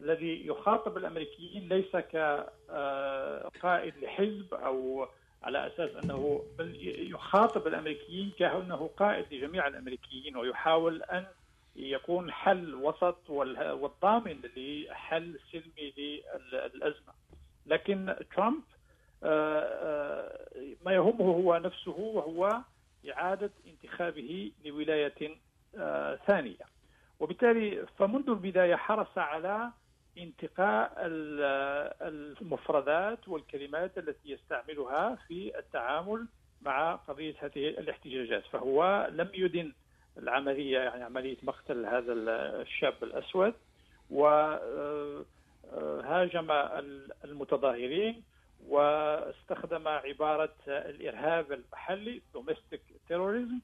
[0.00, 5.08] الذي يخاطب الأمريكيين ليس كقائد لحزب أو
[5.42, 6.76] على أساس أنه بل
[7.12, 11.26] يخاطب الأمريكيين كأنه قائد لجميع الأمريكيين ويحاول أن
[11.76, 15.92] يكون حل وسط وال- والضامن لحل سلمي
[16.52, 17.12] للأزمة.
[17.66, 18.62] لكن ترامب
[19.24, 20.46] آه، آه،
[20.84, 22.60] ما يهمه هو نفسه وهو
[23.12, 25.36] إعادة انتخابه لولاية
[25.78, 26.64] آه، ثانية.
[27.20, 29.70] وبالتالي فمنذ البداية حرص على
[30.18, 31.92] انتقاء ال-
[32.40, 36.26] المفردات والكلمات التي يستعملها في التعامل
[36.62, 39.72] مع قضية هذه الاحتجاجات فهو لم يدن
[40.18, 43.54] العملية يعني عملية مقتل هذا الشاب الأسود
[45.70, 46.50] وهاجم
[47.24, 48.22] المتظاهرين
[48.68, 53.60] واستخدم عبارة الإرهاب المحلي domestic terrorism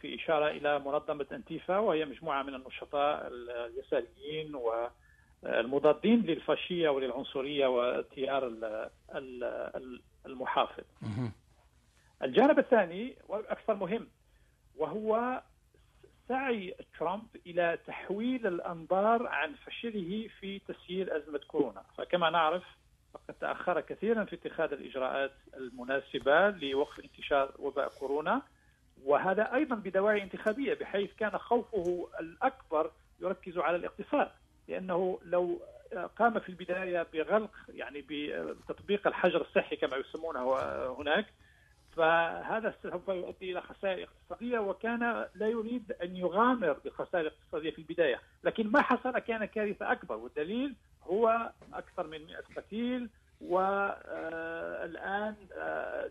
[0.00, 8.90] في إشارة إلى منظمة أنتيفا وهي مجموعة من النشطاء اليساريين والمضادين للفاشية وللعنصرية والتيار ال-
[9.14, 10.84] ال- المحافظ.
[12.22, 14.08] الجانب الثاني والأكثر مهم
[14.76, 15.42] وهو
[16.32, 21.82] سعي ترامب إلى تحويل الأنظار عن فشله في تسيير أزمة كورونا.
[21.98, 22.62] فكما نعرف
[23.14, 28.42] فقد تأخر كثيرا في اتخاذ الإجراءات المناسبة لوقف انتشار وباء كورونا
[29.04, 32.90] وهذا أيضا بدواعي انتخابية بحيث كان خوفه الأكبر
[33.20, 34.28] يركز على الاقتصاد.
[34.68, 35.60] لأنه لو
[36.18, 40.56] قام في البداية بغلق يعني بتطبيق الحجر الصحي كما يسمونه
[40.98, 41.26] هناك
[41.96, 48.20] فهذا سوف يؤدي إلى خسائر اقتصادية وكان لا يريد أن يغامر بالخسائر الاقتصاديه في البداية،
[48.44, 55.34] لكن ما حصل كان كارثة أكبر والدليل هو أكثر من 100 قتيل والآن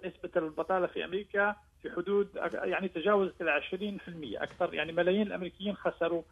[0.05, 6.23] نسبة البطالة في أمريكا في حدود يعني تجاوزت ال 20% أكثر يعني ملايين الأمريكيين خسروا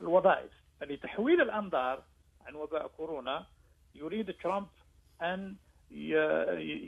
[0.00, 0.50] الوظائف.
[0.80, 2.02] فلتحويل الأنظار
[2.46, 3.46] عن وباء كورونا
[3.94, 4.68] يريد ترامب
[5.22, 5.56] أن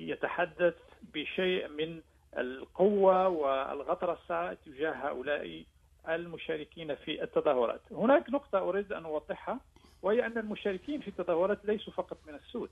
[0.09, 0.75] يتحدث
[1.15, 2.01] بشيء من
[2.39, 5.65] القوة والغطرسه تجاه هؤلاء
[6.09, 7.81] المشاركين في التظاهرات.
[7.93, 9.61] هناك نقطة أريد أن أوضحها
[10.03, 12.71] وهي أن المشاركين في التظاهرات ليسوا فقط من السود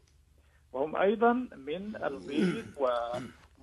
[0.72, 2.64] وهم أيضا من البيض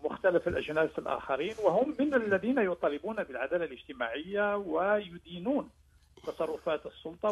[0.04, 5.69] مختلف الأجناس الآخرين وهم من الذين يطالبون بالعدالة الاجتماعية ويدينون
[6.23, 7.30] تصرفات السلطة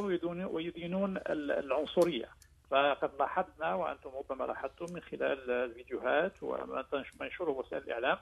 [0.48, 2.30] ويدينون العنصرية
[2.74, 6.86] فقد لاحظنا وأنتم ربما لاحظتم من خلال الفيديوهات وما
[7.20, 8.18] تنشره وسائل الإعلام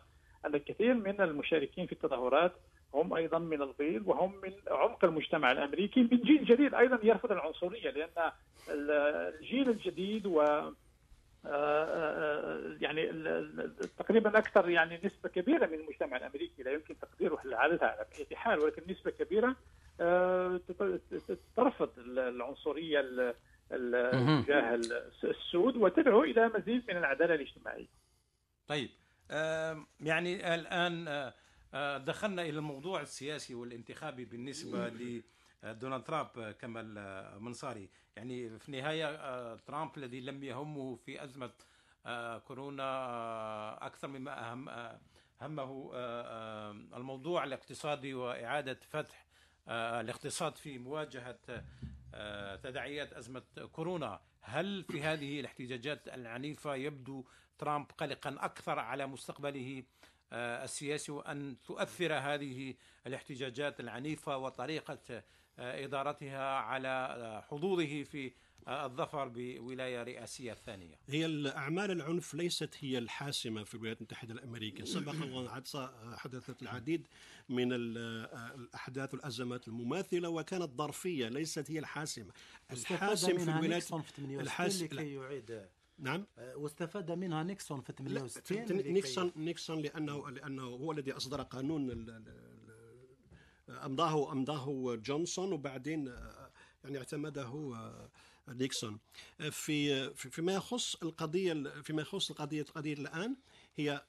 [0.46, 2.52] أن الكثير من المشاركين في التظاهرات
[2.94, 7.90] هم أيضا من البيض وهم من عمق المجتمع الأمريكي من جيل جديد أيضا يرفض العنصرية
[7.90, 8.32] لأن
[8.70, 10.74] الجيل الجديد و آه،
[11.46, 13.12] آه، آه، يعني
[13.98, 18.60] تقريبا أكثر يعني نسبة كبيرة من المجتمع الأمريكي لا يمكن تقدير عددها على أي حال
[18.60, 19.56] ولكن نسبة كبيرة
[21.56, 23.00] ترفض العنصرية
[23.72, 24.76] تجاه
[25.24, 27.88] السود وتدعو إلى مزيد من العدالة الاجتماعية.
[28.68, 28.90] طيب.
[30.00, 31.32] يعني الآن
[32.06, 34.92] دخلنا إلى الموضوع السياسي والانتخابي بالنسبة
[35.64, 36.96] لدونالد ترامب كمال
[37.40, 37.90] منصاري.
[38.16, 41.52] يعني في النهاية ترامب الذي لم يهمه في أزمة
[42.48, 44.70] كورونا أكثر مما أهم
[45.42, 45.92] همه
[46.98, 49.26] الموضوع الاقتصادي وإعادة فتح
[49.70, 51.64] الاقتصاد في مواجهة
[52.64, 54.22] تداعيات أزمة كورونا.
[54.42, 57.26] هل في هذه الاحتجاجات العنيفة يبدو
[57.58, 59.84] ترامب قلقا أكثر على مستقبله
[60.34, 62.74] آه، السياسي وأن تؤثر هذه
[63.08, 65.24] الاحتجاجات العنيفة وطريقة
[65.60, 68.32] آه، إدارتها على آه، حظوظه في
[68.68, 74.84] الظفر بولاية رئاسية ثانية هي الأعمال العنف ليست هي الحاسمة في الولايات المتحدة الأمريكية.
[74.84, 75.14] سبق
[76.22, 77.08] حدثت العديد
[77.50, 82.34] من الأحداث والأزمات المماثلة وكانت ظرفية ليست هي الحاسمة.
[82.72, 85.68] الحاسم في الولايات الحاسم لكي يعيد.
[86.02, 92.06] نعم؟ آه، واستفاد منها نيكسون في 68 نيكسون نيكسون لأنه لأنه هو الذي أصدر قانون
[93.70, 96.52] امضاه أمضاه جونسون وبعدين آه،
[96.84, 98.10] يعني اعتمده آه،
[98.54, 99.00] نيكسون.
[99.52, 103.36] في فيما يخص القضية فيما يخص القضية القضية الآن
[103.78, 104.06] هي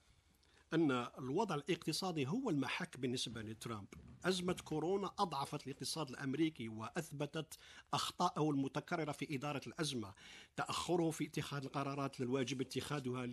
[0.73, 3.87] أن الوضع الاقتصادي هو المحك بالنسبة لترامب.
[4.25, 7.59] أزمة كورونا أضعفت الاقتصاد الأمريكي وأثبتت
[7.95, 10.15] أخطاءه المتكررة في إدارة الأزمة.
[10.57, 13.27] تأخره في اتخاذ القرارات الواجب اتخاذها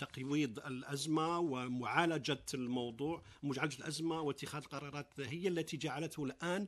[0.00, 6.66] لتقويض الأزمة ومعالجة الموضوع معالجة الأزمة واتخاذ القرارات هي التي جعلته الآن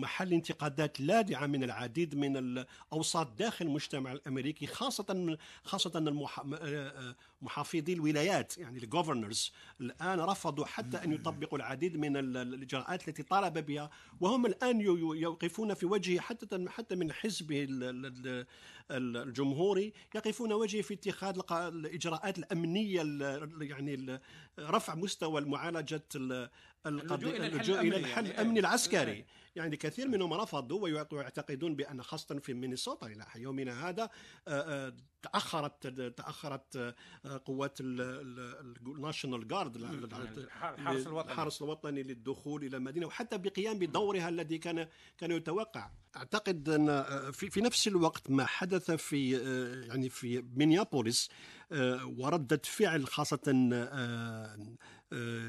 [0.00, 6.00] محل انتقادات لاذعة من العديد من الأوساط داخل المجتمع الأمريكي خاصة خاصة
[7.42, 13.90] محافظي الولايات يعني الجوفرنرز الآن رفضوا حتى أن يطبقوا العديد من الإجراءات التي طالب بها
[14.20, 17.66] وهم الآن يوقفون في وجهه حتى حتى من حزبه
[18.90, 23.02] الجمهوري يقفون وجهه في اتخاذ الإجراءات الأمنية
[23.60, 24.20] يعني
[24.58, 26.02] رفع مستوى معالجة
[26.86, 28.48] القضية اللجوء إلى الحل الأمني.
[28.48, 29.24] يعني العسكري.
[29.56, 34.08] يعني كثير منهم رفضوا ويعتقدون بأن خاصة في مينيسوتا إلى يومنا هذا آه،
[34.48, 41.32] آه، تأخرت تأخرت آه، قوات ال National Guard الحرس الوطني.
[41.32, 45.90] الحرس الوطني للدخول إلى المدينة وحتى بقيام بدورها الذي كان كان يتوقع.
[46.16, 49.30] أعتقد أن في, في نفس الوقت ما حدث في
[49.88, 51.28] يعني في مينيابوليس
[52.18, 53.40] وردة فعل خاصة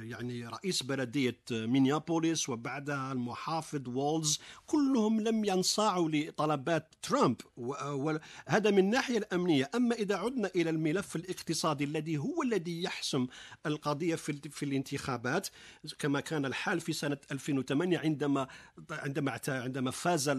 [0.03, 7.35] يعني رئيس بلدية مينيابوليس وبعدها المحافظ وولز كلهم لم ينصاعوا لطلبات ترامب.
[7.57, 9.69] وهذا من الناحية الأمنية.
[9.75, 13.27] أما إذا عدنا إلى الملف الاقتصادي الذي هو الذي يحسم
[13.65, 15.47] القضية في, الانتخابات
[15.99, 18.47] كما كان الحال في سنة 2008 عندما
[18.91, 20.29] عندما عندما فاز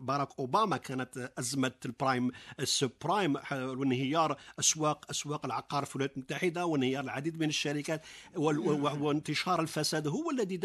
[0.00, 2.30] باراك أوباما كانت أزمة ال prime
[2.60, 7.93] السبرايم وانهيار أسواق أسواق العقار في الولايات المتحدة وانهيار العديد من الشركات.
[8.36, 10.60] وانتشار الفساد هو الذي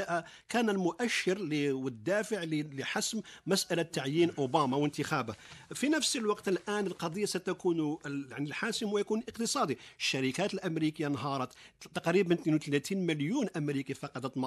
[0.50, 1.38] كان المؤشر
[1.74, 5.36] والدافع لحسم مسألة تعيين أوباما وانتخابه.
[5.74, 9.78] في نفس الوقت الآن القضية ستكون يعني الحاسم ويكون اقتصادي.
[10.00, 11.54] الشركات الأمريكية انهارت
[11.94, 14.38] تقريبا 32 مليون أمريكي فقدت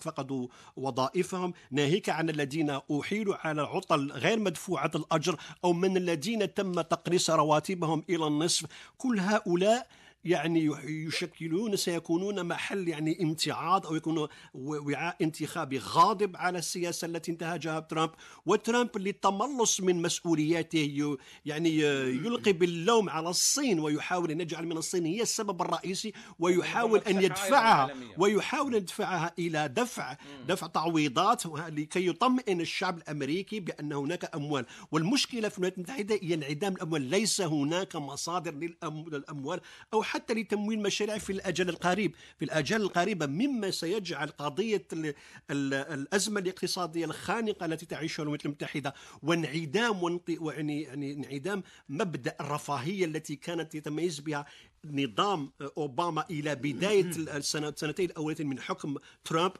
[0.00, 6.80] فقدوا وظائفهم ناهيك عن الذين أحيلوا على عطل غير مدفوعة الأجر أو من الذين تم
[6.80, 8.66] تقليص رواتبهم إلى النصف.
[8.98, 9.86] كل هؤلاء
[10.24, 17.80] يعني يشكلون سيكونون محل يعني امتعاض أو يكونوا وعاء انتخابي غاضب على السياسة التي انتهجها
[17.80, 18.10] ترامب.
[18.46, 21.16] وترامب للتملص من مسؤولياته
[21.46, 21.78] يعني
[22.24, 27.94] يلقي باللوم على الصين ويحاول أن يجعل من الصين هي السبب الرئيسي ويحاول أن يدفعها
[28.18, 30.16] ويحاول ان يدفعها إلى دفع
[30.48, 34.66] دفع تعويضات لكي يطمئن الشعب الأمريكي بأن هناك أموال.
[34.92, 37.02] والمشكلة في الولايات المتحدة هي انعدام الأموال.
[37.02, 39.60] ليس هناك مصادر للأموال
[39.92, 42.14] أو حتى لتمويل مشاريع في الأجل القريب.
[42.38, 45.14] في الأجل القريبة مما سيجعل قضية ال
[45.50, 53.36] ال الأزمة الاقتصادية الخانقة التي تعيشها الولايات المتحدة وانعدام يعني يعني انعدام مبدأ الرفاهية التي
[53.36, 54.46] كانت يتميز بها
[54.84, 59.52] نظام أوباما إلى بداية السنتين الأولين من حكم ترامب.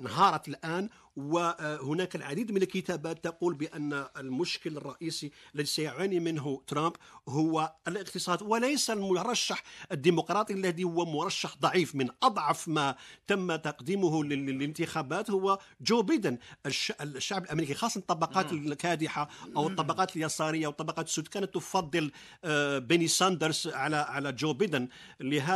[0.00, 6.92] انهارت الآن وهناك العديد من الكتابات تقول بأن المشكل الرئيسي الذي سيعاني منه ترامب
[7.28, 9.62] هو الاقتصاد وليس المرشح
[9.92, 11.94] الديمقراطي الذي هو مرشح ضعيف.
[11.94, 12.96] من أضعف ما
[13.26, 16.38] تم تقديمه للانتخابات هو جو بيدن
[17.00, 21.28] الشعب الأمريكي خاصة الطبقات الكادحة أو الطبقات اليسارية والطبقات السود.
[21.28, 22.10] كانت تفضل
[22.44, 24.88] آه، بيرني ساندرز على على جو بيدن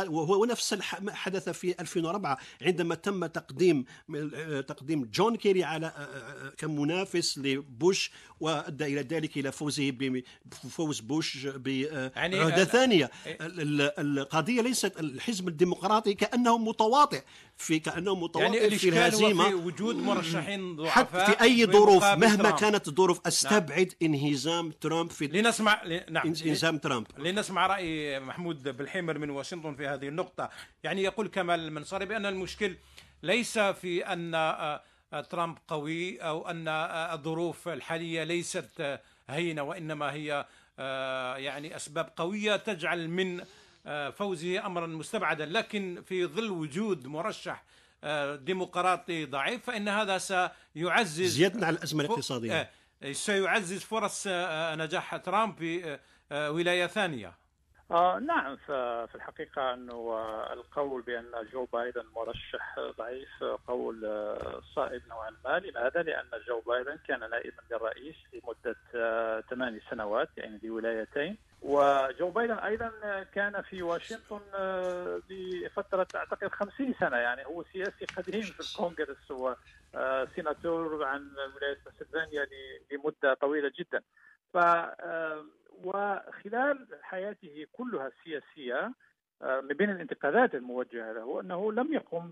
[0.07, 3.85] وهو نفس حدث في 2004 عندما تم تقديم
[4.15, 9.51] آه، تقديم جون كي كيري على آه، آه، آه، كمنافس لبوش وأدى إلى ذلك إلى
[9.51, 9.91] فوزه
[10.45, 13.37] بفوز بوش بعهده يعني ثانية إيه.
[13.41, 17.21] القضية ليست الحزب الديمقراطي كأنه متواطئ
[17.57, 22.35] في كأنه متواطئ يعني في الهزيمه في وجود مرشحين ضعفاء حتى في أي ظروف مهما
[22.35, 22.59] ترامب.
[22.59, 23.27] كانت الظروف نعم.
[23.27, 24.13] أستبعد نعم.
[24.13, 30.07] انهزام ترامب في لنسمع نعم إنهزام ترامب لنسمع رأي محمود بالحمر من واشنطن في هذه
[30.07, 30.49] النقطة
[30.83, 32.75] يعني يقول كمال المنصري بأن المشكل
[33.23, 34.35] ليس في أن
[35.19, 36.67] ترامب قوي أو أن
[37.13, 38.99] الظروف الحالية ليست
[39.29, 40.45] هينة وإنما هي
[40.79, 43.43] آه، يعني أسباب قوية تجعل من
[43.85, 45.45] آه، فوزه امرا مستبعدا.
[45.45, 47.63] لكن في ظل وجود مرشح
[48.03, 52.69] آه، ديمقراطي ضعيف فإن هذا سيعزز زيادة على الأزمة الاقتصادية.
[53.11, 54.27] سيعزز فرص
[54.77, 55.99] نجاح ترامب في
[56.31, 57.40] ولاية ثانية.
[57.91, 58.55] آه نعم
[59.07, 60.17] في الحقيقة أنه
[60.53, 65.59] القول بأن جو بايدن مرشح ضعيف قول آه، صائب نوعا ما.
[65.59, 71.37] لماذا؟ لأن جو بايدن كان نائبا للرئيس لمدة آه، ثماني سنوات يعني لولايتين.
[71.61, 72.91] وجو بايدن أيضا
[73.35, 79.55] كان في واشنطن آه، لفترة أعتقد خمسين سنة يعني هو سياسي قديم في الكونغرس هو
[80.35, 82.47] سيناتور عن ولاية بنسلفانيا
[82.91, 84.01] لمدة طويلة جدا.
[84.53, 84.57] ف
[85.85, 88.91] وخلال حياته كلها السياسية
[89.41, 92.31] آه، من بين الانتقادات الموجهة له أنه لم يقم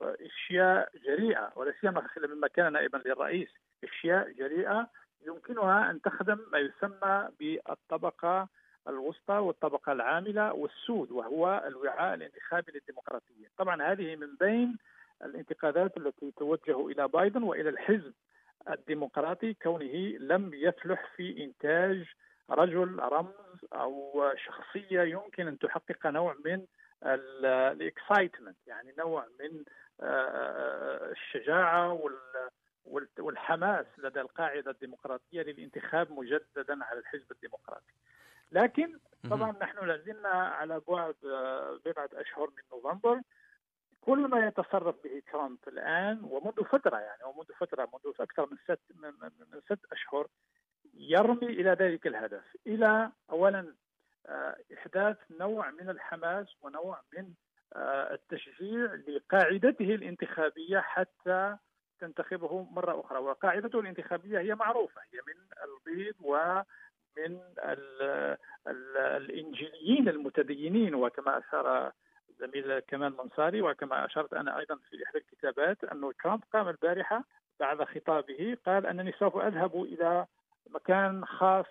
[0.00, 3.48] باشياء جريئة ولا سيما لما كان نائبا للرئيس
[3.84, 4.90] اشياء جريئة
[5.26, 8.48] يمكنها أن تخدم ما يسمى بالطبقة
[8.88, 13.48] الوسطى والطبقة العاملة والسود وهو الوعاء الانتخابي للديمقراطية.
[13.58, 14.76] طبعا هذه من بين
[15.24, 18.12] الانتقادات التي توجه إلى بايدن وإلى الحزب
[18.70, 22.04] الديمقراطي كونه لم يفلح في إنتاج
[22.50, 26.66] رجل رمز أو شخصية يمكن أن تحقق نوع من
[27.04, 29.64] الإكسايتمنت يعني نوع من
[30.00, 32.10] آه، الشجاعة
[33.18, 37.92] والحماس لدى القاعدة الديمقراطية للانتخاب مجددا على الحزب الديمقراطي.
[38.52, 38.98] لكن
[39.30, 43.20] طبعا نحن لازلنا على بعد آه، بضعه أشهر من نوفمبر
[44.00, 48.80] كل ما يتصرف به ترامب الآن ومنذ فترة يعني ومنذ فترة منذ أكثر من ست
[49.52, 50.26] من ست أشهر
[50.94, 52.56] يرمي إلى ذلك الهدف.
[52.66, 53.74] إلى اولا
[54.26, 57.32] آه، إحداث نوع من الحماس ونوع من
[57.76, 61.56] آه، التشجيع لقاعدته الانتخابية حتى
[62.00, 63.18] تنتخبه مرة أخرى.
[63.18, 65.00] وقاعدته الانتخابية هي معروفة.
[65.00, 67.40] هي من البيض ومن
[68.96, 70.94] الإنجيليين المتدينين.
[70.94, 71.92] وكما أشار
[72.38, 77.24] زميل كمال منصاري وكما أشرت أنا أيضا في إحدى الكتابات أنه ترامب قام البارحة
[77.60, 80.26] بعد خطابه قال أنني سوف أذهب إلى
[80.74, 81.66] مكان خاص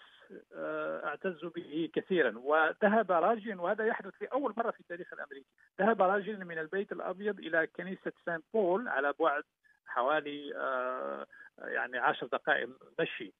[0.55, 2.33] آه، اعتز به كثيرا.
[2.37, 5.47] وذهب راجلا وهذا يحدث لاول مرة في التاريخ الأمريكي.
[5.79, 9.43] ذهب راجل من البيت الأبيض إلى كنيسة سان بول على بعد
[9.85, 11.25] حوالي آه،
[11.59, 12.69] يعني عشر دقائق
[12.99, 13.33] مشي.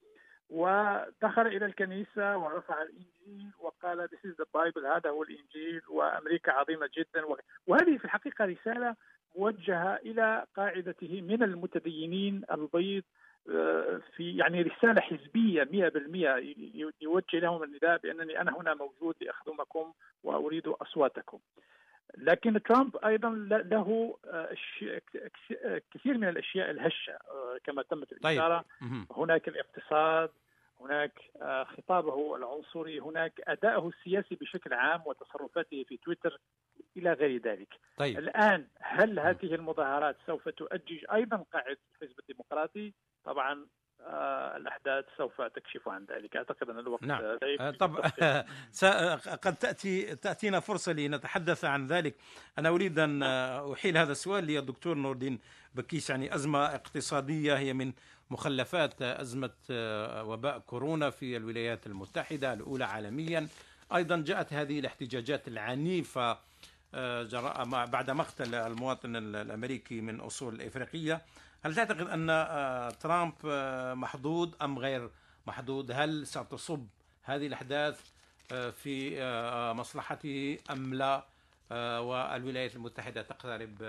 [0.49, 4.85] ودخل إلى الكنيسة ورفع الإنجيل وقال this is the Bible.
[4.85, 5.81] هذا هو الإنجيل.
[5.89, 7.25] وأمريكا عظيمة جدا.
[7.67, 8.95] وهذه في الحقيقة رسالة
[9.37, 13.03] موجهة إلى قاعدته من المتدينين البيض
[14.15, 15.67] في يعني رسالة حزبية 100%
[17.01, 19.93] يوجه لهم النداء بأنني أنا هنا موجود لأخدمكم
[20.23, 21.39] وأريد أصواتكم.
[22.17, 24.55] لكن ترامب أيضا له آه،
[25.93, 29.05] كثير من الأشياء الهشة آه، كما تمت الإشارة طيب.
[29.11, 30.29] هناك الاقتصاد
[30.81, 31.11] هناك
[31.41, 36.39] آه، خطابه العنصري هناك أداءه السياسي بشكل عام وتصرفاته في تويتر
[36.97, 37.67] إلى غير ذلك.
[37.97, 38.17] طيب.
[38.17, 43.67] الآن هل هذه المظاهرات سوف تؤجج أيضا قاعدة الحزب الديمقراطي؟ طبعا
[44.01, 46.35] آه الأحداث سوف تكشف عن ذلك.
[46.35, 47.21] أعتقد أن الوقت نعم.
[47.59, 47.95] آه طب
[49.45, 52.15] قد تأتي تأتينا فرصة لنتحدث عن ذلك.
[52.57, 53.23] أنا أريد أن
[53.73, 55.39] أحيل هذا السؤال للدكتور نور الدين
[55.75, 57.93] بكيس يعني أزمة اقتصادية هي من
[58.31, 63.47] مخلفات ازمه آه، وباء كورونا في الولايات المتحدة الأولى عالميا.
[63.95, 66.37] أيضا جاءت هذه الاحتجاجات العنيفة
[66.93, 71.21] آه، جراء بعد مقتل المواطن الأمريكي من أصول إفريقية.
[71.63, 73.33] هل تعتقد أن آه، ترامب
[73.97, 75.09] محظوظ أم غير
[75.47, 76.87] محظوظ؟ هل ستصب
[77.23, 77.99] هذه الأحداث
[78.83, 79.23] في
[79.75, 81.25] مصلحته أم لا؟
[81.99, 83.83] والولايات المتحدة تقترب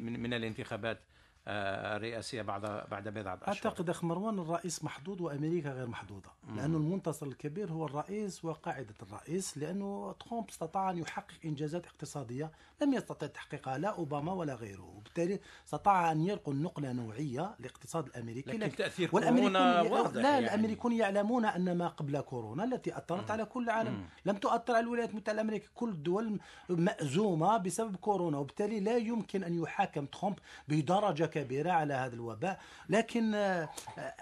[0.00, 1.00] من الانتخابات
[1.48, 7.26] الرئاسيه بعد بعد بضعه اشهر أعتقد أخ مروان الرئيس محظوظ وأمريكا غير محظوظه لأنه المنتصر
[7.26, 12.50] الكبير هو الرئيس وقاعدة الرئيس لأنه ترامب استطاع أن يحقق إنجازات اقتصادية
[12.82, 18.50] لم يستطع تحقيقها لا أوباما ولا غيره وبالتالي استطاع أن يلقوا النقلة نوعية للاقتصاد الأمريكي
[18.50, 20.46] لكن, لكن تأثير كورونا واضح لا يعني.
[20.46, 23.30] الأمريكون يعلمون أن ما قبل كورونا التي أثرت.
[23.30, 24.04] على كل العالم.
[24.26, 29.62] لم تؤثر على الولايات المتحدة الأمريكية كل الدول مأزومة بسبب كورونا وبالتالي لا يمكن أن
[29.62, 30.38] يحاكم ترامب
[30.68, 33.68] بدرجة كبيرة على هذا الوباء لكن آه،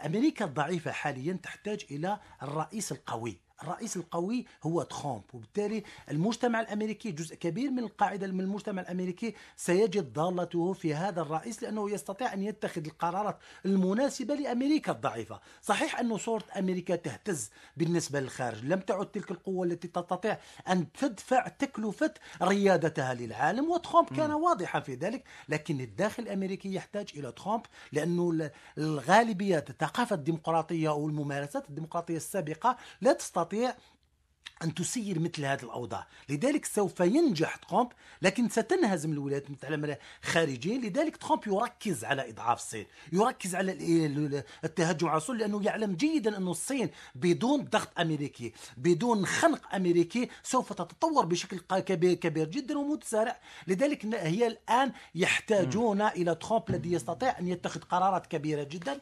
[0.07, 3.46] أمريكا الضعيفة حاليا تحتاج إلى الرئيس القوي.
[3.63, 10.13] الرئيس القوي هو ترامب وبالتالي المجتمع الأمريكي جزء كبير من القاعدة من المجتمع الأمريكي سيجد
[10.13, 16.45] ضالته في هذا الرئيس لأنه يستطيع أن يتخذ القرارات المناسبة لأمريكا الضعيفة، صحيح انه صورة
[16.59, 20.39] أمريكا تهتز بالنسبة للخارج، لم تعد تلك القوة التي تستطيع
[20.69, 27.33] أن تدفع تكلفة ريادتها للعالم وترامب كان واضحا في ذلك، لكن الداخل الأمريكي يحتاج إلى
[27.33, 33.75] ترامب لأنه الغالبيات الثقافة الديمقراطية أو الممارسات الديمقراطية السابقة لا تستطيع تستطيع
[34.63, 36.07] أن تسير مثل هذه الأوضاع.
[36.29, 37.89] لذلك سوف ينجح ترامب
[38.23, 43.73] لكن ستنهزم الولايات المتحدة خارجيا لذلك ترامب يركز على إضعاف الصين يركز على
[44.65, 50.73] التهجم على الصين لأنه يعلم جيدا أن الصين بدون ضغط أمريكي بدون خنق أمريكي سوف
[50.73, 53.41] تتطور بشكل كبير, جدا ومتسارع.
[53.67, 59.01] لذلك هي الآن يحتاجون إلى ترامب الذي يستطيع أن يتخذ قرارات كبيرة جدا.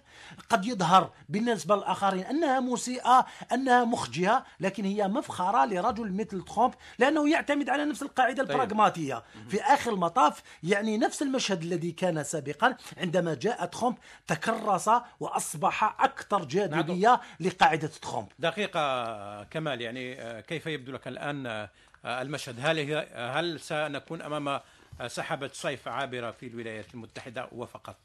[0.48, 6.74] قد يظهر بالنسبة للآخرين أنها مسيئة أنها مخجئة لكن هي مفخرة خرا لرجل مثل ترامب
[6.99, 8.51] لأنه يعتمد على نفس القاعدة طيب.
[8.51, 9.22] البراغماتية.
[9.49, 14.90] في آخر المطاف يعني نفس المشهد الذي كان سابقا عندما جاء ترامب تكرس
[15.20, 18.28] وأصبح أكثر جاذبية لقاعدة ترامب.
[18.38, 21.68] دقيقة كمال يعني آه، كيف يبدو لك الآن آه،
[22.05, 24.61] المشهد؟ هل هل سنكون أمام
[25.07, 27.97] سحبة صيف عابرة في الولايات المتحدة وفقط؟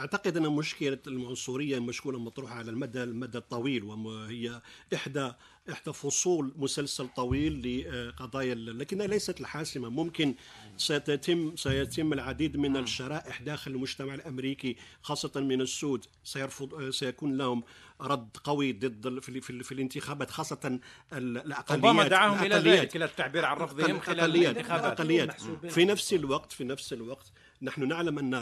[0.00, 4.60] أعتقد أن مشكلة العنصريه مشكله مطروحة على المدى المدى الطويل وهي
[4.94, 5.32] احدى
[5.72, 9.88] إحدى فصول مسلسل طويل لقضايا لكنها ليست الحاسمة.
[9.88, 10.34] ممكن
[10.76, 16.04] ستتم سيتم العديد من الشرائح داخل المجتمع الأمريكي خاصة من السود.
[16.24, 17.62] سيرفض سيكون لهم
[18.00, 20.80] رد قوي ضد في, في, في الانتخابات خاصة
[21.12, 24.84] الاقليات أوباما دعاهم إلى ذلك إلى التعبير عن رفضهم خلال الانتخابات.
[24.84, 25.40] الأقليات.
[25.70, 27.32] في نفس الوقت في نفس الوقت
[27.62, 28.34] نحن نعلم أن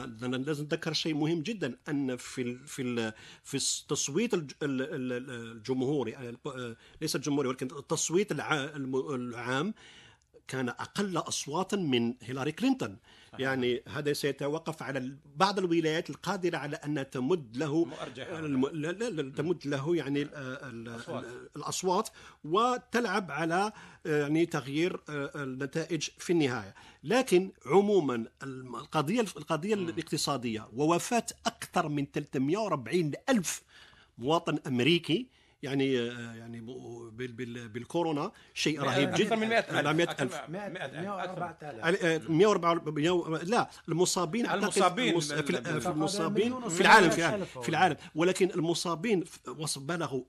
[0.42, 3.12] لازم نذكر شيء مهم جدا أن في في
[3.44, 4.30] في التصويت
[4.62, 6.36] الجمهوري
[7.00, 9.74] ليس الجمهوري ولكن التصويت العام
[10.48, 12.96] كان أقل اصواتا من هيلاري كلينتون.
[13.38, 17.86] يعني هذا سيتوقف على بعض الولايات القادرة على أن تمد له
[18.18, 18.66] الم...
[18.66, 21.24] لا لا تمد له يعني الأصوات.
[21.56, 22.08] الأصوات
[22.44, 23.72] وتلعب على
[24.04, 26.74] يعني تغيير النتائج في النهاية.
[27.04, 33.62] لكن عموما القضية القضية الاقتصادية ووفاة أكثر من 340 ألف
[34.18, 35.28] مواطن أمريكي
[35.62, 36.60] يعني يعني
[37.68, 39.24] بالكورونا شيء رهيب جدا.
[39.24, 39.48] أكثر من
[39.96, 47.96] 100000 100000 104 لا المصابين المصابين في المصابين في العالم في العالم في العالم.
[48.14, 49.24] ولكن المصابين
[49.76, 50.22] بلغوا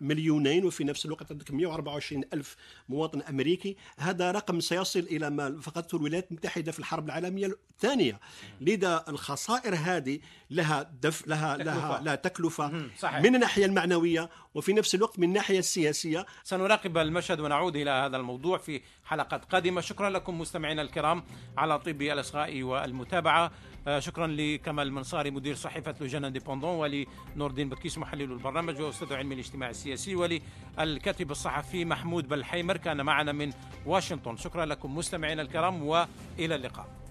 [0.00, 2.56] مليونين وفي نفس الوقت عندك 124 ألف
[2.88, 3.76] مواطن أمريكي.
[3.96, 8.20] هذا رقم سيصل إلى ما فقدته الولايات المتحدة في الحرب العالمية الثانية.
[8.60, 10.18] لذا الخسائر هذه
[10.50, 13.20] لها دف لها لها لا تكلفة صحيح.
[13.22, 18.58] من الناحية المعنوية وفي نفس الوقت من الناحية السياسية سنراقب المشهد ونعود إلى هذا الموضوع
[18.58, 19.80] في حلقات قادمة.
[19.80, 21.24] شكرا لكم مستمعينا الكرام
[21.56, 23.50] على طيب الإصغاء والمتابعة.
[23.86, 29.32] آه، شكرا لكمال المنصاري مدير صحيفة لوجان انديبوندون ولنور الدين بكيس محلل البرنامج وأستاذ علم
[29.32, 33.52] الاجتماع السياسي وللكاتب الصحفي محمود بلحيمر كان معنا من
[33.86, 34.36] واشنطن.
[34.36, 37.01] شكرا لكم مستمعينا الكرام وإلى اللقاء.